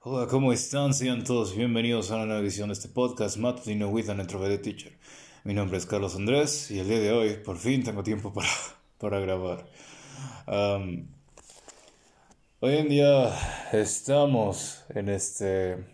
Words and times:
Hola, 0.00 0.28
¿cómo 0.28 0.52
están? 0.52 0.94
Sean 0.94 1.24
todos 1.24 1.56
bienvenidos 1.56 2.12
a 2.12 2.14
una 2.14 2.26
nueva 2.26 2.40
edición 2.40 2.68
de 2.68 2.74
este 2.74 2.88
podcast 2.88 3.36
Matutino 3.36 3.88
with 3.88 4.08
an 4.08 4.20
Introverted 4.20 4.62
Teacher. 4.62 4.92
Mi 5.42 5.54
nombre 5.54 5.76
es 5.76 5.86
Carlos 5.86 6.14
Andrés 6.14 6.70
y 6.70 6.78
el 6.78 6.86
día 6.86 7.00
de 7.00 7.10
hoy 7.10 7.34
por 7.44 7.58
fin 7.58 7.82
tengo 7.82 8.04
tiempo 8.04 8.32
para, 8.32 8.46
para 8.98 9.18
grabar. 9.18 9.66
hoy 12.60 12.76
en 12.76 12.88
día 12.88 13.34
estamos 13.72 14.84
en 14.90 15.08
este 15.08 15.84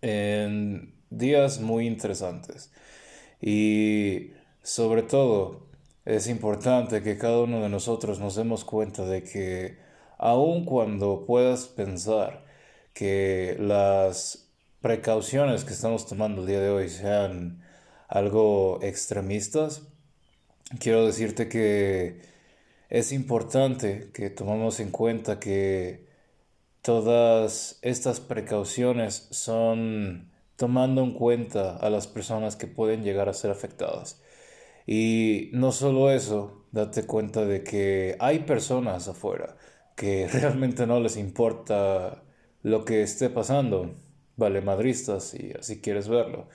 en 0.00 0.94
días 1.10 1.60
muy 1.60 1.86
interesantes 1.86 2.72
y 3.42 4.30
sobre 4.62 5.02
todo 5.02 5.66
es 6.06 6.28
importante 6.28 7.02
que 7.02 7.18
cada 7.18 7.40
uno 7.40 7.60
de 7.60 7.68
nosotros 7.68 8.20
nos 8.20 8.36
demos 8.36 8.64
cuenta 8.64 9.04
de 9.04 9.22
que 9.22 9.78
aun 10.16 10.64
cuando 10.64 11.26
puedas 11.26 11.66
pensar 11.66 12.53
que 12.94 13.56
las 13.60 14.48
precauciones 14.80 15.64
que 15.64 15.72
estamos 15.74 16.06
tomando 16.06 16.42
el 16.42 16.46
día 16.46 16.60
de 16.60 16.70
hoy 16.70 16.88
sean 16.88 17.62
algo 18.08 18.78
extremistas, 18.82 19.82
quiero 20.78 21.06
decirte 21.06 21.48
que 21.48 22.22
es 22.88 23.12
importante 23.12 24.10
que 24.14 24.30
tomemos 24.30 24.80
en 24.80 24.90
cuenta 24.90 25.40
que 25.40 26.06
todas 26.82 27.78
estas 27.82 28.20
precauciones 28.20 29.28
son 29.30 30.30
tomando 30.56 31.02
en 31.02 31.12
cuenta 31.14 31.76
a 31.76 31.90
las 31.90 32.06
personas 32.06 32.56
que 32.56 32.66
pueden 32.66 33.02
llegar 33.02 33.28
a 33.28 33.34
ser 33.34 33.50
afectadas. 33.50 34.20
Y 34.86 35.50
no 35.52 35.72
solo 35.72 36.10
eso, 36.10 36.66
date 36.72 37.06
cuenta 37.06 37.44
de 37.46 37.64
que 37.64 38.16
hay 38.20 38.40
personas 38.40 39.08
afuera 39.08 39.56
que 39.96 40.28
realmente 40.32 40.86
no 40.86 41.00
les 41.00 41.16
importa 41.16 42.23
lo 42.64 42.84
que 42.84 43.02
esté 43.02 43.30
pasando, 43.30 43.94
vale 44.36 44.60
madristas, 44.62 45.24
si 45.24 45.52
así 45.58 45.80
quieres 45.80 46.08
verlo. 46.08 46.48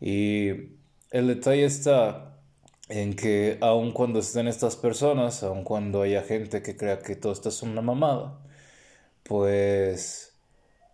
Y 0.00 0.50
el 1.10 1.28
detalle 1.28 1.64
está 1.64 2.38
en 2.88 3.14
que 3.16 3.58
aun 3.60 3.92
cuando 3.92 4.18
estén 4.20 4.48
estas 4.48 4.76
personas, 4.76 5.42
aun 5.42 5.64
cuando 5.64 6.02
haya 6.02 6.22
gente 6.22 6.62
que 6.62 6.76
crea 6.76 6.98
que 7.00 7.16
todo 7.16 7.32
esto 7.32 7.48
es 7.48 7.62
una 7.62 7.80
mamada, 7.80 8.40
pues 9.22 10.34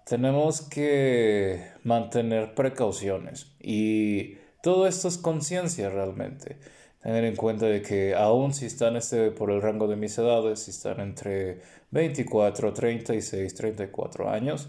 tenemos 0.07 0.63
que 0.63 1.73
mantener 1.85 2.55
precauciones 2.55 3.47
y 3.61 4.37
todo 4.63 4.87
esto 4.87 5.09
es 5.09 5.19
conciencia 5.19 5.91
realmente. 5.91 6.59
Tener 7.03 7.25
en 7.25 7.37
cuenta 7.37 7.67
de 7.67 7.83
que 7.83 8.15
aun 8.15 8.55
si 8.55 8.67
están 8.67 8.97
este, 8.97 9.31
por 9.33 9.51
el 9.51 9.61
rango 9.61 9.89
de 9.89 9.97
mis 9.97 10.17
edades, 10.19 10.61
si 10.61 10.71
están 10.71 11.01
entre 11.01 11.61
24, 11.91 12.73
36, 12.73 13.55
34 13.55 14.31
años, 14.31 14.69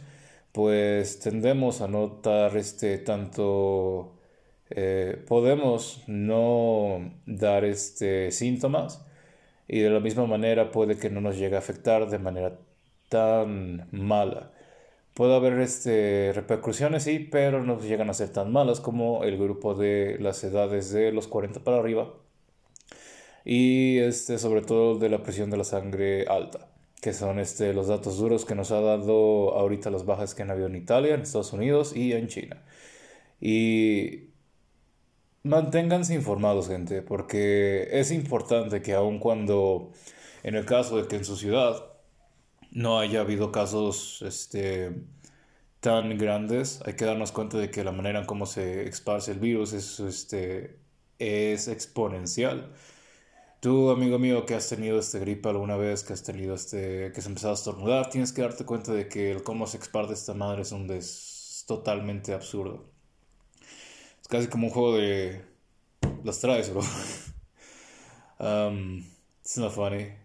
pues 0.51 1.19
tendemos 1.19 1.81
a 1.81 1.87
notar 1.87 2.57
este 2.57 2.97
tanto 2.99 4.13
eh, 4.69 5.23
podemos 5.27 6.03
no 6.07 7.11
dar 7.27 7.65
este 7.65 8.31
síntomas 8.31 9.05
y 9.67 9.79
de 9.81 9.89
la 9.91 9.99
misma 9.99 10.25
manera 10.25 10.71
puede 10.71 10.97
que 10.97 11.09
no 11.11 11.21
nos 11.21 11.37
llegue 11.37 11.55
a 11.55 11.59
afectar 11.59 12.09
de 12.09 12.19
manera 12.19 12.57
tan 13.09 13.87
mala. 13.91 14.51
Puede 15.13 15.35
haber 15.35 15.59
este, 15.59 16.31
repercusiones, 16.33 17.03
sí, 17.03 17.19
pero 17.19 17.63
no 17.63 17.79
llegan 17.79 18.09
a 18.09 18.13
ser 18.15 18.29
tan 18.29 18.51
malas 18.51 18.79
como 18.81 19.23
el 19.23 19.37
grupo 19.37 19.75
de 19.75 20.17
las 20.19 20.43
edades 20.43 20.91
de 20.91 21.11
los 21.11 21.27
40 21.27 21.59
para 21.63 21.77
arriba 21.77 22.13
y 23.45 23.99
este, 23.99 24.37
sobre 24.39 24.61
todo 24.61 24.97
de 24.97 25.09
la 25.09 25.23
presión 25.23 25.49
de 25.49 25.57
la 25.57 25.63
sangre 25.63 26.25
alta, 26.27 26.69
que 27.01 27.13
son 27.13 27.39
este, 27.39 27.73
los 27.73 27.87
datos 27.87 28.17
duros 28.17 28.45
que 28.45 28.55
nos 28.55 28.71
ha 28.71 28.81
dado 28.81 29.53
ahorita 29.55 29.89
las 29.91 30.05
bajas 30.05 30.35
que 30.35 30.43
han 30.43 30.51
habido 30.51 30.67
en 30.67 30.75
Italia, 30.75 31.15
en 31.15 31.21
Estados 31.21 31.53
Unidos 31.53 31.95
y 31.95 32.13
en 32.13 32.27
China. 32.27 32.63
Y 33.41 34.29
manténganse 35.43 36.13
informados, 36.15 36.69
gente, 36.69 37.01
porque 37.01 37.89
es 37.91 38.11
importante 38.11 38.81
que 38.81 38.93
aun 38.93 39.19
cuando, 39.19 39.91
en 40.43 40.55
el 40.55 40.65
caso 40.65 40.97
de 41.01 41.07
que 41.07 41.17
en 41.17 41.25
su 41.25 41.35
ciudad 41.37 41.93
no 42.71 42.99
haya 42.99 43.21
habido 43.21 43.51
casos 43.51 44.23
este, 44.25 44.91
tan 45.79 46.17
grandes, 46.17 46.81
hay 46.85 46.95
que 46.95 47.05
darnos 47.05 47.31
cuenta 47.31 47.57
de 47.57 47.69
que 47.71 47.83
la 47.83 47.91
manera 47.91 48.19
en 48.19 48.25
cómo 48.25 48.45
se 48.45 48.87
esparce 48.87 49.31
el 49.33 49.39
virus 49.39 49.73
es, 49.73 49.99
este, 49.99 50.79
es 51.19 51.67
exponencial. 51.67 52.71
Tú, 53.63 53.89
amigo 53.91 54.19
mío, 54.19 54.45
que 54.45 54.55
has 54.55 54.67
tenido 54.67 54.99
este 54.99 55.19
gripe 55.19 55.47
alguna 55.47 55.77
vez, 55.77 56.03
que 56.03 56.11
has 56.11 56.21
tenido 56.21 56.53
este, 56.53 57.11
que 57.13 57.19
has 57.19 57.25
empezado 57.25 57.53
a 57.53 57.55
estornudar, 57.55 58.09
tienes 58.09 58.33
que 58.33 58.41
darte 58.41 58.65
cuenta 58.65 58.91
de 58.93 59.07
que 59.07 59.31
el 59.31 59.41
cómo 59.43 59.67
se 59.67 59.77
exparte 59.77 60.13
esta 60.13 60.33
madre 60.33 60.63
es 60.63 60.73
un 60.73 60.85
des 60.87 61.63
totalmente 61.65 62.33
absurdo. 62.33 62.85
Es 64.21 64.27
casi 64.27 64.47
como 64.47 64.67
un 64.67 64.73
juego 64.73 64.97
de 64.97 65.45
las 66.23 66.39
traes, 66.41 66.71
bro. 66.71 66.81
um, 68.39 69.03
it's 69.41 69.57
not 69.57 69.71
funny 69.71 70.23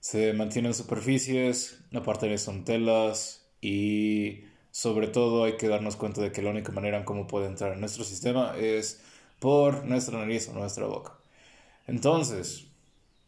se 0.00 0.32
mantienen 0.32 0.74
superficies, 0.74 1.84
aparte 1.94 2.26
de 2.26 2.38
son 2.38 2.64
telas 2.64 3.46
y 3.60 4.44
sobre 4.70 5.08
todo 5.08 5.44
hay 5.44 5.56
que 5.56 5.68
darnos 5.68 5.96
cuenta 5.96 6.22
de 6.22 6.32
que 6.32 6.42
la 6.42 6.50
única 6.50 6.72
manera 6.72 6.98
en 6.98 7.04
cómo 7.04 7.26
puede 7.26 7.46
entrar 7.46 7.74
en 7.74 7.80
nuestro 7.80 8.04
sistema 8.04 8.54
es 8.56 9.02
por 9.40 9.84
nuestra 9.84 10.18
nariz 10.18 10.48
o 10.48 10.52
nuestra 10.54 10.86
boca. 10.86 11.19
Entonces, 11.90 12.68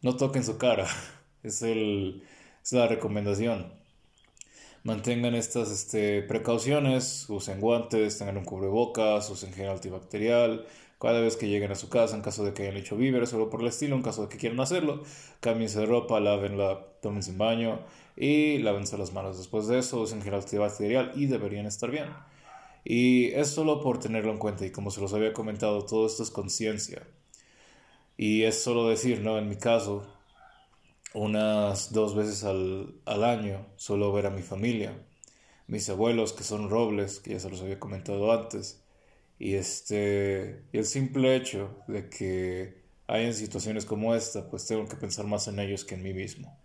no 0.01 0.15
toquen 0.15 0.45
su 0.45 0.57
cara, 0.57 0.87
es, 1.43 1.61
el, 1.63 2.23
es 2.63 2.71
la 2.71 2.87
recomendación. 2.87 3.73
Mantengan 4.83 5.35
estas 5.35 5.69
este, 5.69 6.21
precauciones, 6.21 7.29
usen 7.29 7.59
guantes, 7.59 8.17
tengan 8.17 8.37
un 8.37 8.45
cubrebocas, 8.45 9.29
usen 9.29 9.51
gel 9.51 9.67
antibacterial, 9.67 10.65
cada 10.97 11.19
vez 11.19 11.35
que 11.35 11.49
lleguen 11.49 11.73
a 11.73 11.75
su 11.75 11.89
casa, 11.89 12.15
en 12.15 12.21
caso 12.21 12.45
de 12.45 12.53
que 12.53 12.63
hayan 12.63 12.77
hecho 12.77 12.95
víveres 12.95 13.33
o 13.33 13.35
algo 13.35 13.49
por 13.49 13.59
el 13.59 13.67
estilo, 13.67 13.97
en 13.97 14.01
caso 14.01 14.21
de 14.21 14.29
que 14.29 14.37
quieran 14.37 14.61
hacerlo, 14.61 15.03
cámbiense 15.41 15.81
de 15.81 15.85
ropa, 15.85 16.21
lávenla, 16.21 16.85
tómense 17.01 17.31
un 17.31 17.39
baño 17.39 17.81
y 18.15 18.59
lávense 18.59 18.97
las 18.97 19.11
manos. 19.11 19.37
Después 19.37 19.67
de 19.67 19.79
eso, 19.79 19.99
usen 19.99 20.21
gel 20.21 20.35
antibacterial 20.35 21.11
y 21.15 21.25
deberían 21.25 21.65
estar 21.65 21.91
bien. 21.91 22.05
Y 22.85 23.25
es 23.31 23.49
solo 23.49 23.81
por 23.81 23.99
tenerlo 23.99 24.31
en 24.31 24.37
cuenta 24.37 24.65
y 24.65 24.71
como 24.71 24.89
se 24.89 25.01
los 25.01 25.13
había 25.13 25.33
comentado, 25.33 25.85
todo 25.85 26.07
esto 26.07 26.23
es 26.23 26.31
conciencia. 26.31 27.05
Y 28.17 28.43
es 28.43 28.61
solo 28.61 28.87
decir, 28.89 29.21
¿no? 29.21 29.37
En 29.37 29.49
mi 29.49 29.55
caso, 29.57 30.05
unas 31.13 31.91
dos 31.93 32.15
veces 32.15 32.43
al, 32.43 32.95
al 33.05 33.23
año 33.23 33.67
suelo 33.75 34.11
ver 34.13 34.27
a 34.27 34.29
mi 34.31 34.41
familia, 34.41 34.93
mis 35.67 35.89
abuelos 35.89 36.33
que 36.33 36.43
son 36.43 36.69
robles, 36.69 37.19
que 37.19 37.31
ya 37.31 37.39
se 37.39 37.49
los 37.49 37.61
había 37.61 37.79
comentado 37.79 38.31
antes 38.31 38.83
y, 39.39 39.55
este, 39.55 40.63
el 40.71 40.85
simple 40.85 41.35
hecho 41.35 41.75
de 41.87 42.09
que 42.09 42.83
hayan 43.07 43.33
situaciones 43.33 43.85
como 43.85 44.15
esta, 44.15 44.49
pues 44.49 44.65
tengo 44.65 44.87
que 44.87 44.95
pensar 44.95 45.25
más 45.25 45.47
en 45.49 45.59
ellos 45.59 45.85
que 45.85 45.95
en 45.95 46.03
mí 46.03 46.13
mismo. 46.13 46.57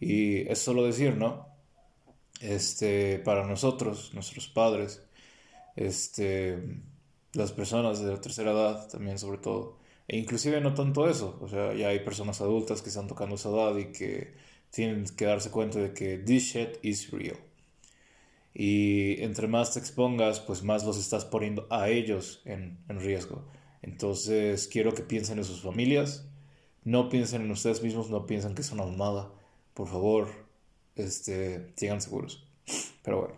Y 0.00 0.48
es 0.50 0.58
solo 0.58 0.84
decir, 0.84 1.16
¿no? 1.16 1.48
Este, 2.42 3.18
para 3.20 3.46
nosotros, 3.46 4.12
nuestros 4.14 4.48
padres, 4.48 5.02
este, 5.76 6.58
las 7.34 7.52
personas 7.52 8.00
de 8.00 8.12
la 8.12 8.20
tercera 8.20 8.52
edad 8.52 8.88
también 8.88 9.18
sobre 9.18 9.38
todo, 9.38 9.78
e 10.10 10.18
inclusive 10.18 10.60
no 10.60 10.74
tanto 10.74 11.08
eso, 11.08 11.38
o 11.40 11.46
sea, 11.46 11.72
ya 11.72 11.90
hay 11.90 12.00
personas 12.00 12.40
adultas 12.40 12.82
que 12.82 12.88
están 12.88 13.06
tocando 13.06 13.36
esa 13.36 13.50
edad 13.50 13.76
y 13.76 13.92
que 13.92 14.34
tienen 14.70 15.04
que 15.04 15.24
darse 15.24 15.52
cuenta 15.52 15.78
de 15.78 15.94
que 15.94 16.18
this 16.18 16.42
shit 16.52 16.78
is 16.82 17.12
real. 17.12 17.36
Y 18.52 19.22
entre 19.22 19.46
más 19.46 19.72
te 19.72 19.78
expongas, 19.78 20.40
pues 20.40 20.64
más 20.64 20.82
los 20.82 20.98
estás 20.98 21.24
poniendo 21.24 21.68
a 21.70 21.90
ellos 21.90 22.42
en, 22.44 22.76
riesgo. 22.88 23.44
Entonces 23.82 24.66
quiero 24.66 24.94
que 24.94 25.02
piensen 25.02 25.38
en 25.38 25.44
sus 25.44 25.62
familias, 25.62 26.26
no 26.82 27.08
piensen 27.08 27.42
en 27.42 27.52
ustedes 27.52 27.80
mismos, 27.80 28.10
no 28.10 28.26
piensen 28.26 28.56
que 28.56 28.62
es 28.62 28.72
una 28.72 28.84
mamada. 28.84 29.30
Por 29.74 29.86
favor, 29.86 30.26
este, 30.96 31.72
sigan 31.76 32.00
seguros. 32.00 32.48
Pero 33.04 33.20
bueno. 33.20 33.34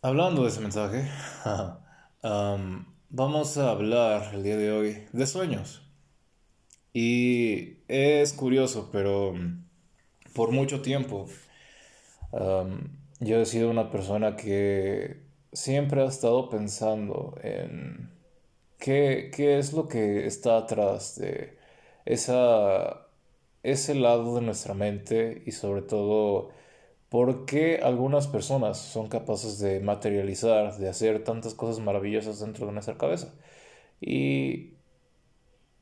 Hablando 0.00 0.42
de 0.42 0.48
ese 0.48 0.60
mensaje, 0.60 1.08
um, 2.24 2.91
vamos 3.14 3.58
a 3.58 3.70
hablar 3.70 4.34
el 4.34 4.42
día 4.42 4.56
de 4.56 4.72
hoy 4.72 5.04
de 5.12 5.26
sueños. 5.26 5.82
Y 6.94 7.76
es 7.86 8.32
curioso, 8.32 8.88
pero 8.90 9.34
por 10.34 10.50
mucho 10.50 10.80
tiempo 10.80 11.26
yo 13.20 13.40
he 13.40 13.46
sido 13.46 13.70
una 13.70 13.90
persona 13.90 14.34
que 14.34 15.20
siempre 15.52 16.02
ha 16.02 16.06
estado 16.06 16.48
pensando 16.48 17.38
en 17.42 18.10
qué, 18.78 19.30
qué 19.34 19.58
es 19.58 19.74
lo 19.74 19.88
que 19.88 20.26
está 20.26 20.56
atrás 20.56 21.18
de 21.20 21.58
esa, 22.06 23.08
ese 23.62 23.94
lado 23.94 24.36
de 24.36 24.40
nuestra 24.40 24.72
mente 24.72 25.42
y 25.44 25.52
sobre 25.52 25.82
todo 25.82 26.50
por 27.12 27.44
qué 27.44 27.80
algunas 27.82 28.26
personas 28.26 28.78
son 28.78 29.08
capaces 29.10 29.58
de 29.58 29.80
materializar, 29.80 30.78
de 30.78 30.88
hacer 30.88 31.24
tantas 31.24 31.52
cosas 31.52 31.84
maravillosas 31.84 32.40
dentro 32.40 32.66
de 32.66 32.72
nuestra 32.72 32.96
cabeza. 32.96 33.34
Y 34.00 34.72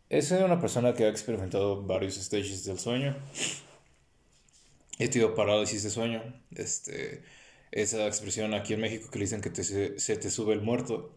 he 0.08 0.22
sido 0.22 0.44
una 0.44 0.60
persona 0.60 0.92
que 0.94 1.04
ha 1.04 1.08
experimentado 1.08 1.84
varios 1.84 2.16
stages 2.16 2.64
del 2.64 2.80
sueño 2.80 3.16
he 5.00 5.08
tenido 5.08 5.34
parálisis 5.34 5.82
de 5.82 5.90
sueño. 5.90 6.22
Este, 6.54 7.22
esa 7.72 8.06
expresión 8.06 8.54
aquí 8.54 8.74
en 8.74 8.80
México 8.80 9.10
que 9.10 9.18
le 9.18 9.24
dicen 9.24 9.40
que 9.40 9.50
se 9.64 10.16
te 10.16 10.30
sube 10.30 10.52
el 10.52 10.62
muerto. 10.62 11.16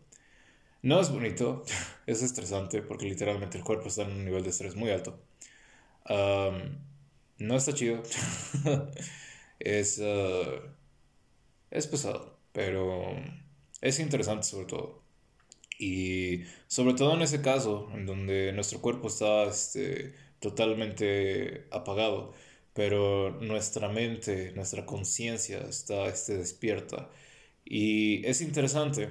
No 0.81 0.99
es 1.01 1.09
bonito, 1.11 1.63
es 2.07 2.21
estresante 2.23 2.81
porque 2.81 3.05
literalmente 3.05 3.57
el 3.57 3.63
cuerpo 3.63 3.87
está 3.87 4.03
en 4.03 4.11
un 4.11 4.25
nivel 4.25 4.43
de 4.43 4.49
estrés 4.51 4.75
muy 4.75 4.89
alto. 4.91 5.19
no 7.39 7.55
está 7.57 7.73
chido. 7.73 8.03
es, 9.63 9.99
uh, 9.99 10.61
es 11.71 11.87
pesado, 11.87 12.37
pero 12.51 13.15
es 13.81 13.99
interesante 13.99 14.43
sobre 14.43 14.65
todo. 14.67 15.03
Y 15.79 16.43
sobre 16.67 16.93
todo 16.93 17.15
en 17.15 17.21
ese 17.21 17.41
caso, 17.41 17.89
en 17.93 18.05
donde 18.05 18.53
nuestro 18.53 18.79
cuerpo 18.81 19.07
está 19.07 19.45
este, 19.45 20.13
totalmente 20.39 21.67
apagado, 21.71 22.33
pero 22.73 23.31
nuestra 23.41 23.89
mente, 23.89 24.51
nuestra 24.53 24.85
conciencia 24.85 25.59
está 25.67 26.07
este, 26.07 26.37
despierta. 26.37 27.09
Y 27.65 28.25
es 28.25 28.41
interesante 28.41 29.09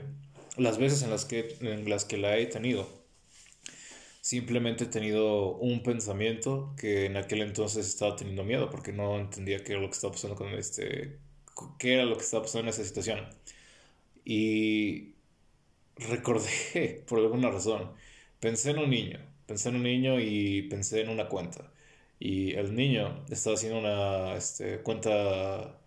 las 0.57 0.79
veces 0.79 1.03
en 1.03 1.11
las 1.11 1.25
que, 1.25 1.57
en 1.61 1.89
las 1.89 2.05
que 2.05 2.19
la 2.19 2.37
he 2.39 2.47
tenido. 2.47 3.02
Simplemente 4.23 4.85
he 4.85 4.89
tenido 4.89 5.57
un 5.57 5.83
pensamiento 5.83 6.75
que 6.79 7.07
en 7.07 7.17
aquel 7.19 7.43
entonces 7.43 7.89
estaba 7.89 8.17
teniendo 8.17 8.45
miedo 8.45 8.71
porque 8.71 8.93
no 8.93 9.19
entendía 9.19 9.65
qué 9.65 9.73
era 9.73 9.83
lo 9.83 9.89
que 9.89 9.95
estaba 9.95 10.13
pasando 10.15 10.37
con 10.37 10.49
este, 10.55 11.19
qué 11.79 11.95
era 11.95 12.05
lo 12.05 12.17
que 12.17 12.23
estaba 12.25 12.45
pasando 12.45 12.65
en 12.65 12.69
esa 12.71 12.85
situación. 12.85 13.29
Y 14.25 15.15
recordé, 15.97 17.05
por 17.09 17.19
alguna 17.21 17.51
razón, 17.51 17.93
pensé 18.41 18.71
en 18.71 18.79
un 18.79 18.91
niño, 18.91 19.19
pensé 19.47 19.71
en 19.71 19.77
un 19.77 19.83
niño 19.85 20.21
y 20.21 20.63
pensé 20.63 21.01
en 21.03 21.11
una 21.11 21.29
cuenta. 21.29 21.73
Y 22.19 22.55
el 22.55 22.75
niño 22.77 23.25
estaba 23.31 23.57
haciendo 23.57 23.81
una 23.81 24.37
este, 24.37 24.81
cuenta, 24.83 25.81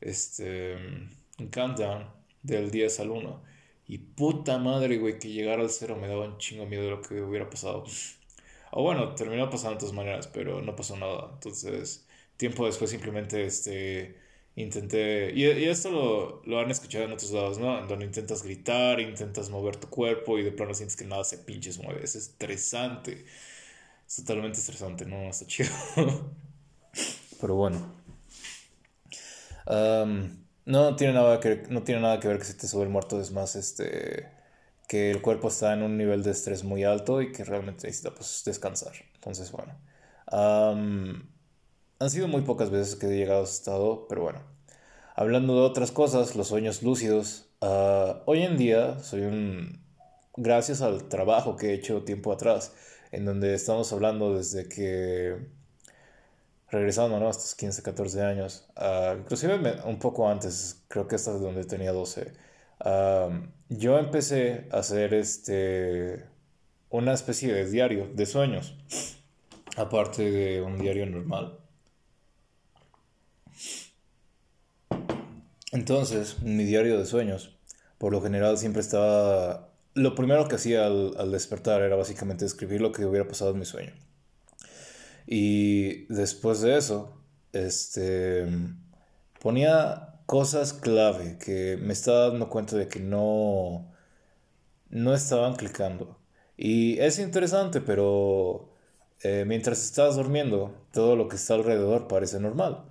este, 0.00 0.76
un 1.38 1.48
countdown 1.52 2.08
del 2.42 2.70
10 2.70 3.00
al 3.00 3.10
1. 3.10 3.42
Y 3.86 3.98
puta 3.98 4.58
madre, 4.58 4.98
güey, 4.98 5.18
que 5.18 5.28
llegara 5.28 5.62
al 5.62 5.70
cero 5.70 5.96
me 6.00 6.08
daba 6.08 6.24
un 6.24 6.38
chingo 6.38 6.66
miedo 6.66 6.84
de 6.84 6.90
lo 6.90 7.02
que 7.02 7.20
hubiera 7.20 7.50
pasado. 7.50 7.84
O 8.72 8.82
bueno, 8.82 9.14
terminó 9.14 9.50
pasando 9.50 9.74
de 9.74 9.80
todas 9.80 9.94
maneras, 9.94 10.26
pero 10.28 10.62
no 10.62 10.74
pasó 10.74 10.96
nada. 10.96 11.30
Entonces, 11.34 12.06
tiempo 12.36 12.66
después 12.66 12.90
simplemente, 12.90 13.44
este, 13.44 14.18
intenté, 14.56 15.32
y, 15.34 15.44
y 15.44 15.64
esto 15.66 15.90
lo, 15.90 16.42
lo, 16.44 16.60
han 16.60 16.70
escuchado 16.70 17.04
en 17.04 17.12
otros 17.12 17.30
lados, 17.30 17.58
¿no? 17.58 17.78
En 17.78 17.88
donde 17.88 18.06
intentas 18.06 18.42
gritar, 18.42 19.00
intentas 19.00 19.50
mover 19.50 19.76
tu 19.76 19.88
cuerpo 19.88 20.38
y 20.38 20.42
de 20.42 20.52
plano 20.52 20.74
sientes 20.74 20.96
que 20.96 21.04
nada 21.04 21.24
se 21.24 21.38
pinches 21.38 21.78
mueve. 21.78 22.02
Es 22.04 22.14
estresante. 22.16 23.24
Es 24.06 24.16
totalmente 24.16 24.58
estresante, 24.58 25.06
no 25.06 25.28
está 25.28 25.46
chido. 25.46 25.70
Pero 27.40 27.54
bueno. 27.54 28.04
No, 30.66 30.96
tiene 30.96 31.14
nada 31.14 31.40
que, 31.40 31.64
no 31.68 31.82
tiene 31.82 32.00
nada 32.00 32.20
que 32.20 32.28
ver 32.28 32.38
que 32.38 32.44
se 32.44 32.54
te 32.54 32.66
sube 32.66 32.84
el 32.84 32.88
muerto, 32.88 33.20
es 33.20 33.32
más 33.32 33.56
este 33.56 34.28
que 34.88 35.10
el 35.10 35.22
cuerpo 35.22 35.48
está 35.48 35.72
en 35.72 35.82
un 35.82 35.96
nivel 35.96 36.22
de 36.22 36.30
estrés 36.30 36.64
muy 36.64 36.84
alto 36.84 37.22
y 37.22 37.32
que 37.32 37.44
realmente 37.44 37.86
necesita 37.86 38.14
pues, 38.14 38.42
descansar. 38.44 38.92
Entonces, 39.14 39.50
bueno. 39.50 39.74
Han 42.00 42.10
sido 42.10 42.28
muy 42.28 42.42
pocas 42.42 42.70
veces 42.70 42.96
que 42.96 43.06
he 43.06 43.16
llegado 43.16 43.42
a 43.42 43.44
ese 43.44 43.54
estado, 43.54 44.06
pero 44.08 44.22
bueno. 44.22 44.42
Hablando 45.16 45.54
de 45.54 45.60
otras 45.62 45.90
cosas, 45.92 46.34
los 46.36 46.48
sueños 46.48 46.82
lúcidos. 46.82 47.48
Ah, 47.60 48.22
hoy 48.26 48.42
en 48.42 48.56
día 48.56 48.98
soy 49.00 49.22
un... 49.22 49.82
Gracias 50.36 50.82
al 50.82 51.08
trabajo 51.08 51.56
que 51.56 51.70
he 51.70 51.74
hecho 51.74 52.02
tiempo 52.02 52.32
atrás, 52.32 52.74
en 53.12 53.24
donde 53.24 53.54
estamos 53.54 53.92
hablando 53.92 54.36
desde 54.36 54.68
que... 54.68 55.53
Regresando, 56.74 57.20
¿no? 57.20 57.28
Hasta 57.28 57.56
15, 57.56 57.82
14 57.84 58.22
años. 58.22 58.66
Uh, 58.76 59.16
inclusive 59.20 59.80
un 59.84 60.00
poco 60.00 60.28
antes, 60.28 60.82
creo 60.88 61.06
que 61.06 61.14
hasta 61.14 61.30
donde 61.30 61.64
tenía 61.64 61.92
12. 61.92 62.32
Ah, 62.80 63.28
yo 63.68 63.96
empecé 63.96 64.66
a 64.72 64.78
hacer 64.78 65.14
este... 65.14 66.24
Una 66.90 67.12
especie 67.12 67.54
de 67.54 67.70
diario 67.70 68.08
de 68.12 68.26
sueños. 68.26 68.76
Aparte 69.76 70.28
de 70.28 70.62
un 70.62 70.76
diario 70.76 71.06
normal. 71.06 71.60
Entonces, 75.70 76.42
mi 76.42 76.64
diario 76.64 76.98
de 76.98 77.06
sueños, 77.06 77.56
por 77.98 78.10
lo 78.10 78.20
general 78.20 78.58
siempre 78.58 78.80
estaba... 78.80 79.70
Lo 79.94 80.16
primero 80.16 80.48
que 80.48 80.56
hacía 80.56 80.86
al, 80.86 81.30
despertar 81.30 81.82
era 81.82 81.94
básicamente 81.94 82.44
escribir 82.44 82.80
lo 82.80 82.90
que 82.90 83.06
hubiera 83.06 83.28
pasado 83.28 83.52
en 83.52 83.60
mi 83.60 83.64
sueño. 83.64 83.92
Y 85.26 86.04
después 86.12 86.60
de 86.60 86.76
eso, 86.78 87.20
este, 87.52 88.46
ponía 89.40 90.14
cosas 90.26 90.72
clave 90.72 91.38
que 91.38 91.78
me 91.80 91.92
estaba 91.92 92.30
dando 92.30 92.48
cuenta 92.48 92.76
de 92.76 92.88
que 92.88 93.00
no, 93.00 93.92
no 94.90 95.14
estaban 95.14 95.54
clicando. 95.56 96.18
Y 96.56 96.98
es 97.00 97.18
interesante, 97.18 97.80
pero 97.80 98.70
eh, 99.22 99.44
mientras 99.46 99.84
estás 99.84 100.16
durmiendo, 100.16 100.74
todo 100.92 101.16
lo 101.16 101.28
que 101.28 101.36
está 101.36 101.54
alrededor 101.54 102.08
parece 102.08 102.40
normal. 102.40 102.84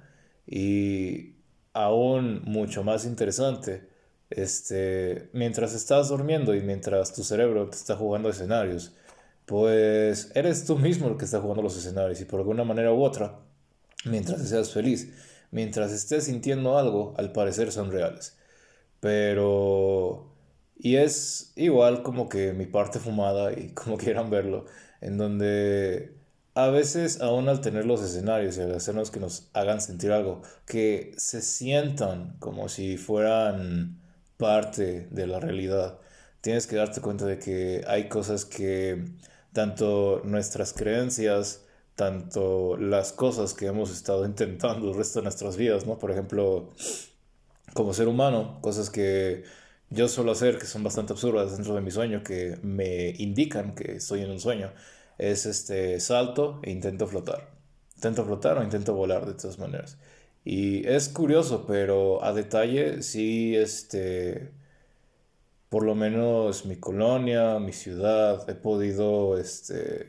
Y 0.48 1.36
aún 1.74 2.42
mucho 2.46 2.84
más 2.84 3.06
interesante, 3.06 3.88
este, 4.30 5.30
mientras 5.34 5.74
estás 5.74 6.10
durmiendo 6.10 6.56
y 6.56 6.62
mientras 6.62 7.14
tu 7.14 7.24
cerebro 7.24 7.70
te 7.70 7.78
está 7.78 7.96
jugando 7.96 8.30
escenarios, 8.30 8.96
pues 9.46 10.32
eres 10.36 10.66
tú 10.66 10.78
mismo 10.78 11.08
el 11.08 11.18
que 11.18 11.26
está 11.26 11.40
jugando 11.40 11.62
los 11.62 11.78
escenarios 11.78 12.22
y 12.22 12.26
por 12.26 12.40
alguna 12.40 12.64
manera 12.64 12.94
u 12.94 13.04
otra, 13.04 13.40
mientras 14.06 14.48
seas 14.48 14.72
feliz, 14.72 15.14
mientras 15.52 15.92
estés 15.92 16.26
sintiendo 16.26 16.78
algo, 16.78 17.14
al 17.18 17.32
parecer 17.32 17.72
son 17.72 17.92
reales. 17.92 18.38
Pero... 19.00 20.30
Y 20.76 20.98
es 20.98 21.54
igual 21.56 22.04
como 22.04 22.28
que 22.30 22.54
mi 22.54 22.66
parte 22.66 23.00
fumada 23.00 23.54
y 23.54 23.70
como 23.74 23.98
quieran 23.98 24.30
verlo, 24.30 24.66
en 25.02 25.18
donde 25.18 26.14
a 26.56 26.68
veces, 26.68 27.20
aún 27.22 27.50
al 27.50 27.62
tener 27.62 27.86
los 27.86 28.02
escenarios 28.02 28.58
y 28.58 28.62
al 28.62 28.76
hacernos 28.76 29.10
que 29.10 29.20
nos 29.20 29.50
hagan 29.54 29.82
sentir 29.82 30.12
algo, 30.12 30.44
que 30.68 31.14
se 31.18 31.42
sientan 31.42 32.36
como 32.40 32.70
si 32.70 32.98
fueran 32.98 34.00
parte 34.38 35.08
de 35.10 35.26
la 35.28 35.40
realidad, 35.40 36.00
tienes 36.42 36.68
que 36.68 36.76
darte 36.76 37.02
cuenta 37.02 37.26
de 37.26 37.40
que 37.40 37.84
hay 37.88 38.08
cosas 38.08 38.46
que 38.46 39.04
tanto 39.54 40.22
nuestras 40.26 40.74
creencias, 40.74 41.64
tanto 41.96 42.76
las 42.78 43.14
cosas 43.14 43.54
que 43.54 43.68
hemos 43.68 43.92
estado 43.92 44.26
intentando 44.28 44.90
el 44.92 44.98
resto 44.98 45.20
de 45.20 45.24
nuestras 45.24 45.56
vidas, 45.58 45.86
¿no? 45.86 45.98
Por 45.98 46.12
ejemplo, 46.12 46.72
como 47.74 47.94
ser 47.94 48.08
humano, 48.08 48.60
cosas 48.62 48.90
que 48.90 49.44
yo 49.90 50.08
suelo 50.08 50.32
hacer 50.32 50.58
que 50.58 50.66
son 50.66 50.84
bastante 50.84 51.14
absurdas 51.14 51.56
dentro 51.56 51.76
de 51.76 51.82
mi 51.82 51.92
sueño, 51.92 52.24
que 52.24 52.58
me 52.64 53.10
indican 53.18 53.76
que 53.76 53.98
estoy 53.98 54.22
en 54.22 54.32
un 54.32 54.40
sueño 54.40 54.72
es 55.18 55.46
este 55.46 56.00
salto 56.00 56.60
e 56.64 56.72
intento 56.72 57.08
flotar. 57.08 57.52
Intento 57.96 58.26
flotar 58.26 58.58
o 58.58 58.64
intento 58.64 58.94
volar 58.94 59.26
de 59.26 59.34
todas 59.34 59.60
maneras. 59.60 59.98
Y 60.44 60.86
es 60.88 61.10
curioso, 61.10 61.66
pero 61.68 62.24
a 62.24 62.34
detalle 62.34 63.02
sí, 63.04 63.56
este, 63.56 64.52
por 65.74 65.84
lo 65.84 65.96
menos 65.96 66.68
mi 66.68 66.76
colonia, 66.76 67.58
mi 67.58 67.74
ciudad, 67.74 68.48
he 68.48 68.54
podido, 68.54 69.40
este, 69.40 70.06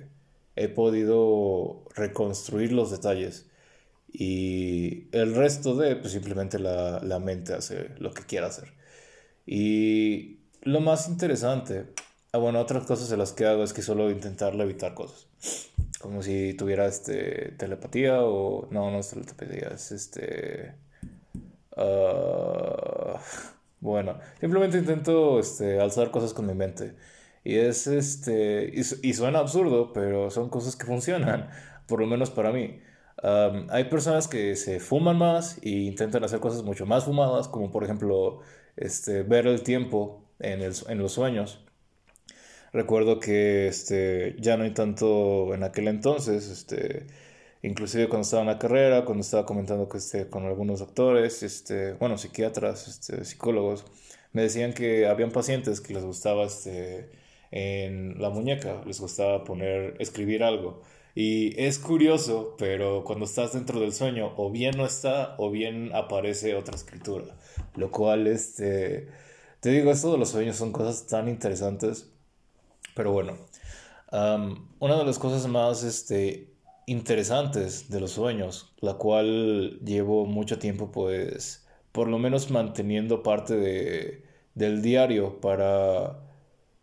he 0.56 0.68
podido 0.68 1.86
reconstruir 1.94 2.70
los 2.72 2.90
detalles. 2.90 3.46
Y 4.12 5.08
el 5.12 5.34
resto 5.34 5.74
de, 5.74 5.96
pues 5.96 6.12
simplemente 6.12 6.58
la, 6.58 7.00
la 7.02 7.18
mente 7.18 7.54
hace 7.54 7.92
lo 7.98 8.12
que 8.12 8.24
quiera 8.24 8.48
hacer. 8.48 8.74
Y 9.46 10.40
lo 10.64 10.80
más 10.80 11.08
interesante 11.08 11.86
Ah, 12.34 12.38
bueno, 12.38 12.60
otras 12.60 12.84
cosas 12.84 13.08
de 13.08 13.16
las 13.16 13.32
que 13.32 13.46
hago 13.46 13.62
es 13.62 13.72
que 13.72 13.80
solo 13.80 14.10
intentar 14.10 14.54
evitar 14.56 14.92
cosas. 14.92 15.28
Como 16.00 16.20
si 16.20 16.52
tuviera 16.54 16.84
este, 16.86 17.52
telepatía 17.52 18.22
o... 18.24 18.66
No, 18.72 18.90
no 18.90 18.98
es 18.98 19.10
telepatía, 19.10 19.68
es 19.72 19.92
este... 19.92 20.74
Ah, 21.76 23.20
bueno, 23.84 24.18
simplemente 24.40 24.78
intento 24.78 25.38
este, 25.38 25.80
alzar 25.80 26.10
cosas 26.10 26.34
con 26.34 26.46
mi 26.46 26.54
mente. 26.54 26.94
Y 27.44 27.56
es 27.56 27.86
este... 27.86 28.72
Y, 28.74 29.12
suena 29.14 29.38
absurdo, 29.40 29.92
pero 29.92 30.30
son 30.30 30.48
cosas 30.50 30.76
que 30.76 30.86
funcionan, 30.86 31.50
por 31.86 32.00
lo 32.00 32.06
menos 32.06 32.30
para 32.30 32.52
mí. 32.52 32.80
hay 33.70 33.84
personas 33.84 34.28
que 34.28 34.56
se 34.56 34.80
fuman 34.80 35.18
más 35.18 35.58
e 35.62 35.70
intentan 35.70 36.24
hacer 36.24 36.40
cosas 36.40 36.62
mucho 36.64 36.86
más 36.86 37.04
fumadas, 37.04 37.48
como 37.48 37.70
por 37.70 37.84
ejemplo 37.84 38.40
este, 38.76 39.22
ver 39.22 39.46
el 39.46 39.62
tiempo 39.62 40.24
en, 40.40 40.62
el, 40.62 40.74
en 40.88 40.98
los 40.98 41.12
sueños 41.12 41.64
Recuerdo 42.74 43.20
que 43.20 43.68
este, 43.68 44.34
ya 44.40 44.56
no 44.56 44.64
hay 44.64 44.72
tanto 44.72 45.54
en 45.54 45.62
aquel 45.62 45.86
entonces, 45.86 46.48
este, 46.48 47.06
inclusive 47.64 48.08
cuando 48.08 48.24
estaba 48.24 48.42
en 48.42 48.48
la 48.48 48.58
carrera, 48.58 49.04
cuando 49.04 49.22
estaba 49.22 49.46
comentando 49.46 49.88
que, 49.88 49.98
este, 49.98 50.28
con 50.28 50.44
algunos 50.44 50.80
doctores, 50.80 51.42
este, 51.42 51.94
bueno, 51.94 52.18
psiquiatras, 52.18 52.88
este, 52.88 53.24
psicólogos, 53.24 53.86
me 54.32 54.42
decían 54.42 54.74
que 54.74 55.06
habían 55.06 55.30
pacientes 55.30 55.80
que 55.80 55.94
les 55.94 56.04
gustaba 56.04 56.44
este, 56.44 57.10
en 57.50 58.20
la 58.20 58.30
muñeca, 58.30 58.82
les 58.86 59.00
gustaba 59.00 59.44
poner, 59.44 59.96
escribir 59.98 60.42
algo. 60.44 60.82
Y 61.14 61.58
es 61.60 61.78
curioso, 61.78 62.54
pero 62.58 63.04
cuando 63.04 63.24
estás 63.24 63.54
dentro 63.54 63.80
del 63.80 63.92
sueño, 63.92 64.34
o 64.36 64.50
bien 64.50 64.76
no 64.76 64.84
está, 64.84 65.34
o 65.38 65.50
bien 65.50 65.90
aparece 65.94 66.54
otra 66.56 66.74
escritura. 66.74 67.36
Lo 67.76 67.90
cual, 67.90 68.26
este, 68.26 69.08
te 69.60 69.70
digo, 69.70 69.90
esto 69.90 70.12
de 70.12 70.18
los 70.18 70.30
sueños 70.30 70.56
son 70.56 70.72
cosas 70.72 71.06
tan 71.06 71.28
interesantes. 71.28 72.10
Pero 72.94 73.12
bueno, 73.12 73.38
una 74.80 74.98
de 74.98 75.04
las 75.04 75.18
cosas 75.18 75.46
más, 75.48 75.82
este, 75.82 76.53
interesantes 76.86 77.90
de 77.90 78.00
los 78.00 78.12
sueños, 78.12 78.74
la 78.80 78.94
cual 78.94 79.80
llevo 79.84 80.26
mucho 80.26 80.58
tiempo, 80.58 80.90
pues, 80.92 81.66
por 81.92 82.08
lo 82.08 82.18
menos 82.18 82.50
manteniendo 82.50 83.22
parte 83.22 83.54
de, 83.56 84.24
del 84.54 84.82
diario 84.82 85.40
para 85.40 86.20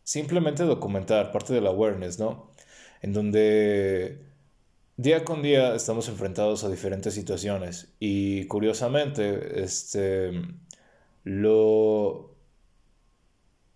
simplemente 0.04 0.64
documentar, 0.64 1.32
parte 1.32 1.54
del 1.54 1.68
awareness, 1.68 2.20
¿no? 2.20 2.52
En 3.02 3.14
donde 3.14 4.20
día 4.98 5.26
con 5.26 5.42
día 5.42 5.76
estamos 5.76 6.10
enfrentados 6.10 6.64
a 6.64 6.70
diferentes 6.70 7.14
situaciones 7.14 7.94
y 8.00 8.46
curiosamente, 8.48 9.64
este, 9.64 10.32
lo, 11.24 12.36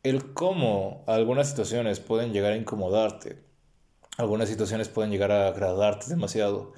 el 0.03 0.33
cómo 0.33 1.03
algunas 1.07 1.49
situaciones 1.49 1.99
pueden 1.99 2.33
llegar 2.33 2.53
a 2.53 2.57
incomodarte, 2.57 3.37
algunas 4.17 4.49
situaciones 4.49 4.89
pueden 4.89 5.11
llegar 5.11 5.31
a 5.31 5.47
agradarte 5.47 6.07
demasiado, 6.07 6.73